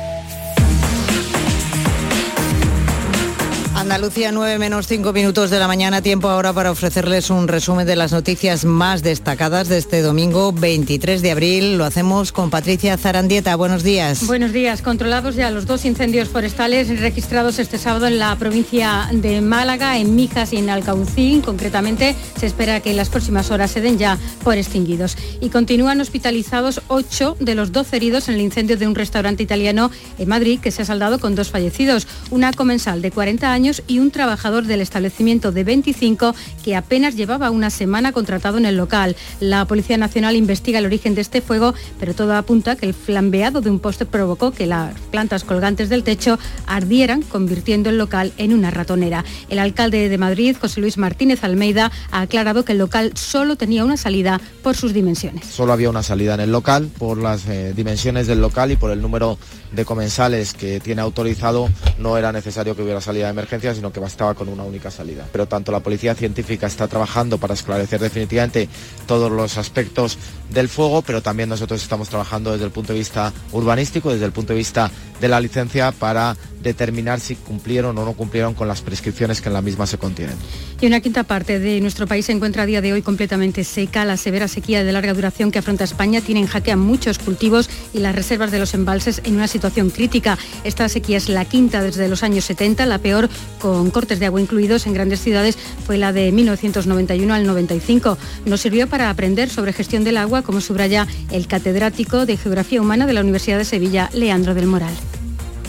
[3.89, 7.97] Andalucía 9 menos 5 minutos de la mañana, tiempo ahora para ofrecerles un resumen de
[7.97, 11.79] las noticias más destacadas de este domingo 23 de abril.
[11.79, 13.57] Lo hacemos con Patricia Zarandieta.
[13.57, 14.27] Buenos días.
[14.27, 14.83] Buenos días.
[14.83, 20.15] Controlados ya los dos incendios forestales registrados este sábado en la provincia de Málaga, en
[20.15, 21.41] Mijas y en Alcaucín.
[21.41, 25.17] Concretamente, se espera que en las próximas horas se den ya por extinguidos.
[25.41, 29.91] Y continúan hospitalizados 8 de los 12 heridos en el incendio de un restaurante italiano
[30.19, 32.07] en Madrid, que se ha saldado con dos fallecidos.
[32.31, 37.51] Una comensal de 40 años y un trabajador del establecimiento de 25 que apenas llevaba
[37.51, 39.17] una semana contratado en el local.
[39.41, 43.61] La Policía Nacional investiga el origen de este fuego, pero todo apunta que el flambeado
[43.61, 48.53] de un poste provocó que las plantas colgantes del techo ardieran, convirtiendo el local en
[48.53, 49.25] una ratonera.
[49.49, 53.85] El alcalde de Madrid, José Luis Martínez Almeida, ha aclarado que el local solo tenía
[53.85, 55.47] una salida por sus dimensiones.
[55.47, 58.91] Solo había una salida en el local por las eh, dimensiones del local y por
[58.91, 59.39] el número
[59.73, 64.01] de comensales que tiene autorizado, no era necesario que hubiera salida de emergencia, sino que
[64.01, 65.27] bastaba con una única salida.
[65.31, 68.69] Pero tanto la policía científica está trabajando para esclarecer definitivamente
[69.07, 70.19] todos los aspectos
[70.51, 74.33] del fuego, pero también nosotros estamos trabajando desde el punto de vista urbanístico, desde el
[74.33, 74.91] punto de vista
[75.21, 79.55] de la licencia para determinar si cumplieron o no cumplieron con las prescripciones que en
[79.55, 80.37] la misma se contienen.
[80.81, 84.05] Y una quinta parte de nuestro país se encuentra a día de hoy completamente seca.
[84.05, 87.69] La severa sequía de larga duración que afronta España tiene en jaque a muchos cultivos
[87.93, 90.39] y las reservas de los embalses en una situación crítica.
[90.63, 94.41] Esta sequía es la quinta desde los años 70, la peor con cortes de agua
[94.41, 98.17] incluidos en grandes ciudades fue la de 1991 al 95.
[98.47, 103.09] Nos sirvió para aprender sobre gestión del agua, como subraya el catedrático de Geografía Humana
[103.09, 104.95] de la Universidad de Sevilla, Leandro del Moral.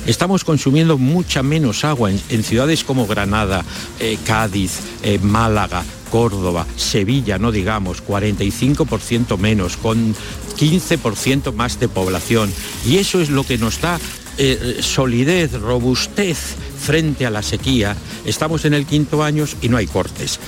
[0.06, 3.64] Estamos consumiendo mucha menos agua en, ciudades como Granada,
[4.00, 10.16] eh, Cádiz, eh, Málaga, Córdoba, Sevilla, no digamos, 45% menos, con
[10.58, 12.52] 15% más de población.
[12.86, 14.00] Y eso es lo que nos da
[14.38, 17.95] eh, solidez, robustez frente a la sequía.
[18.26, 20.39] Estamos en el quinto año y no hay cortes.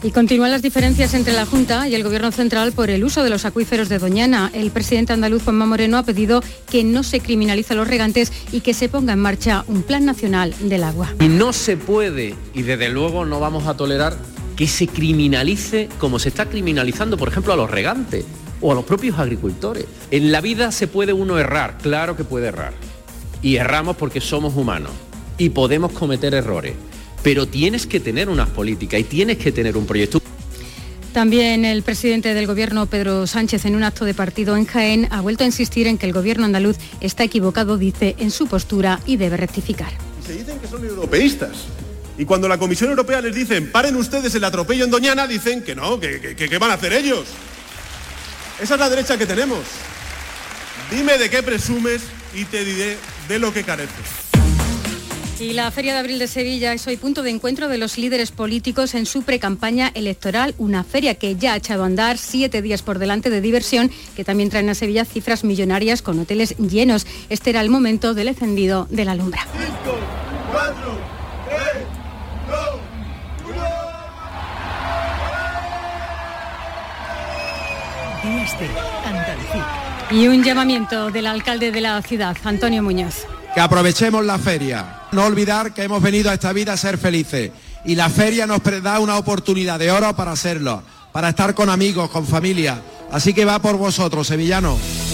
[0.00, 3.30] Y continúan las diferencias entre la Junta y el Gobierno Central por el uso de
[3.30, 4.48] los acuíferos de Doñana.
[4.54, 6.40] El presidente andaluz Juanma Moreno ha pedido
[6.70, 10.04] que no se criminalice a los regantes y que se ponga en marcha un plan
[10.04, 11.12] nacional del agua.
[11.20, 14.16] Y no se puede, y desde luego no vamos a tolerar
[14.56, 18.24] que se criminalice como se está criminalizando, por ejemplo, a los regantes
[18.60, 19.86] o a los propios agricultores.
[20.12, 22.72] En la vida se puede uno errar, claro que puede errar.
[23.42, 24.92] Y erramos porque somos humanos
[25.38, 26.74] y podemos cometer errores,
[27.22, 30.20] pero tienes que tener unas políticas y tienes que tener un proyecto.
[31.12, 35.20] También el presidente del Gobierno, Pedro Sánchez, en un acto de partido en Jaén, ha
[35.20, 39.16] vuelto a insistir en que el Gobierno andaluz está equivocado, dice, en su postura y
[39.16, 39.92] debe rectificar.
[40.24, 41.66] Se dicen que son europeístas.
[42.18, 45.74] Y cuando la Comisión Europea les dicen, paren ustedes el atropello en Doñana, dicen que
[45.74, 47.26] no, que, ¿qué van a hacer ellos?
[48.60, 49.60] Esa es la derecha que tenemos.
[50.90, 52.02] Dime de qué presumes
[52.34, 52.96] y te diré
[53.28, 54.27] de lo que careces.
[55.40, 58.32] Y la Feria de Abril de Sevilla es hoy punto de encuentro de los líderes
[58.32, 62.82] políticos en su precampaña electoral, una feria que ya ha echado a andar siete días
[62.82, 67.06] por delante de diversión, que también traen a Sevilla cifras millonarias con hoteles llenos.
[67.28, 69.46] Este era el momento del encendido de la alumbra.
[80.10, 83.24] Y un llamamiento del alcalde de la ciudad, Antonio Muñoz
[83.54, 84.97] que aprovechemos la feria.
[85.12, 87.50] No olvidar que hemos venido a esta vida a ser felices
[87.84, 90.82] y la feria nos da una oportunidad de oro para hacerlo,
[91.12, 92.82] para estar con amigos, con familia.
[93.10, 95.07] Así que va por vosotros, sevillanos.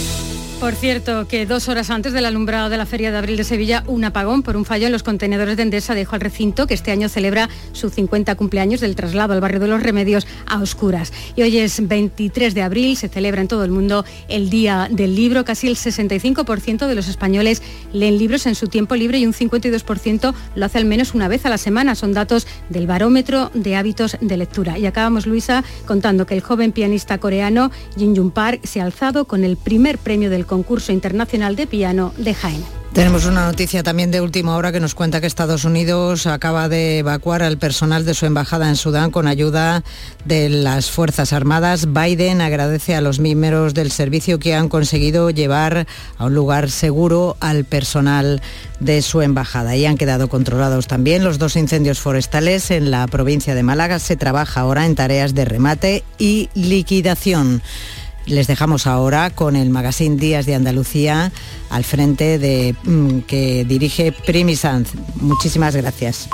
[0.64, 3.84] Por cierto, que dos horas antes del alumbrado de la Feria de Abril de Sevilla,
[3.86, 6.90] un apagón por un fallo en los contenedores de Endesa dejó al recinto, que este
[6.90, 11.12] año celebra su 50 cumpleaños del traslado al barrio de los Remedios a oscuras.
[11.36, 15.14] Y hoy es 23 de abril, se celebra en todo el mundo el Día del
[15.14, 15.44] Libro.
[15.44, 17.60] Casi el 65% de los españoles
[17.92, 21.44] leen libros en su tiempo libre y un 52% lo hace al menos una vez
[21.44, 21.94] a la semana.
[21.94, 24.78] Son datos del barómetro de hábitos de lectura.
[24.78, 29.26] Y acabamos, Luisa, contando que el joven pianista coreano Jin Jun Park se ha alzado
[29.26, 32.64] con el primer premio del concurso internacional de piano de Jaén.
[32.92, 36.98] Tenemos una noticia también de última hora que nos cuenta que Estados Unidos acaba de
[36.98, 39.82] evacuar al personal de su embajada en Sudán con ayuda
[40.24, 41.92] de las Fuerzas Armadas.
[41.92, 45.88] Biden agradece a los miembros del servicio que han conseguido llevar
[46.18, 48.40] a un lugar seguro al personal
[48.78, 49.74] de su embajada.
[49.74, 53.98] Y han quedado controlados también los dos incendios forestales en la provincia de Málaga.
[53.98, 57.60] Se trabaja ahora en tareas de remate y liquidación.
[58.26, 61.30] Les dejamos ahora con el magazine Días de Andalucía
[61.70, 64.92] al frente de mm, que dirige Primi Sanz.
[65.16, 66.28] Muchísimas gracias.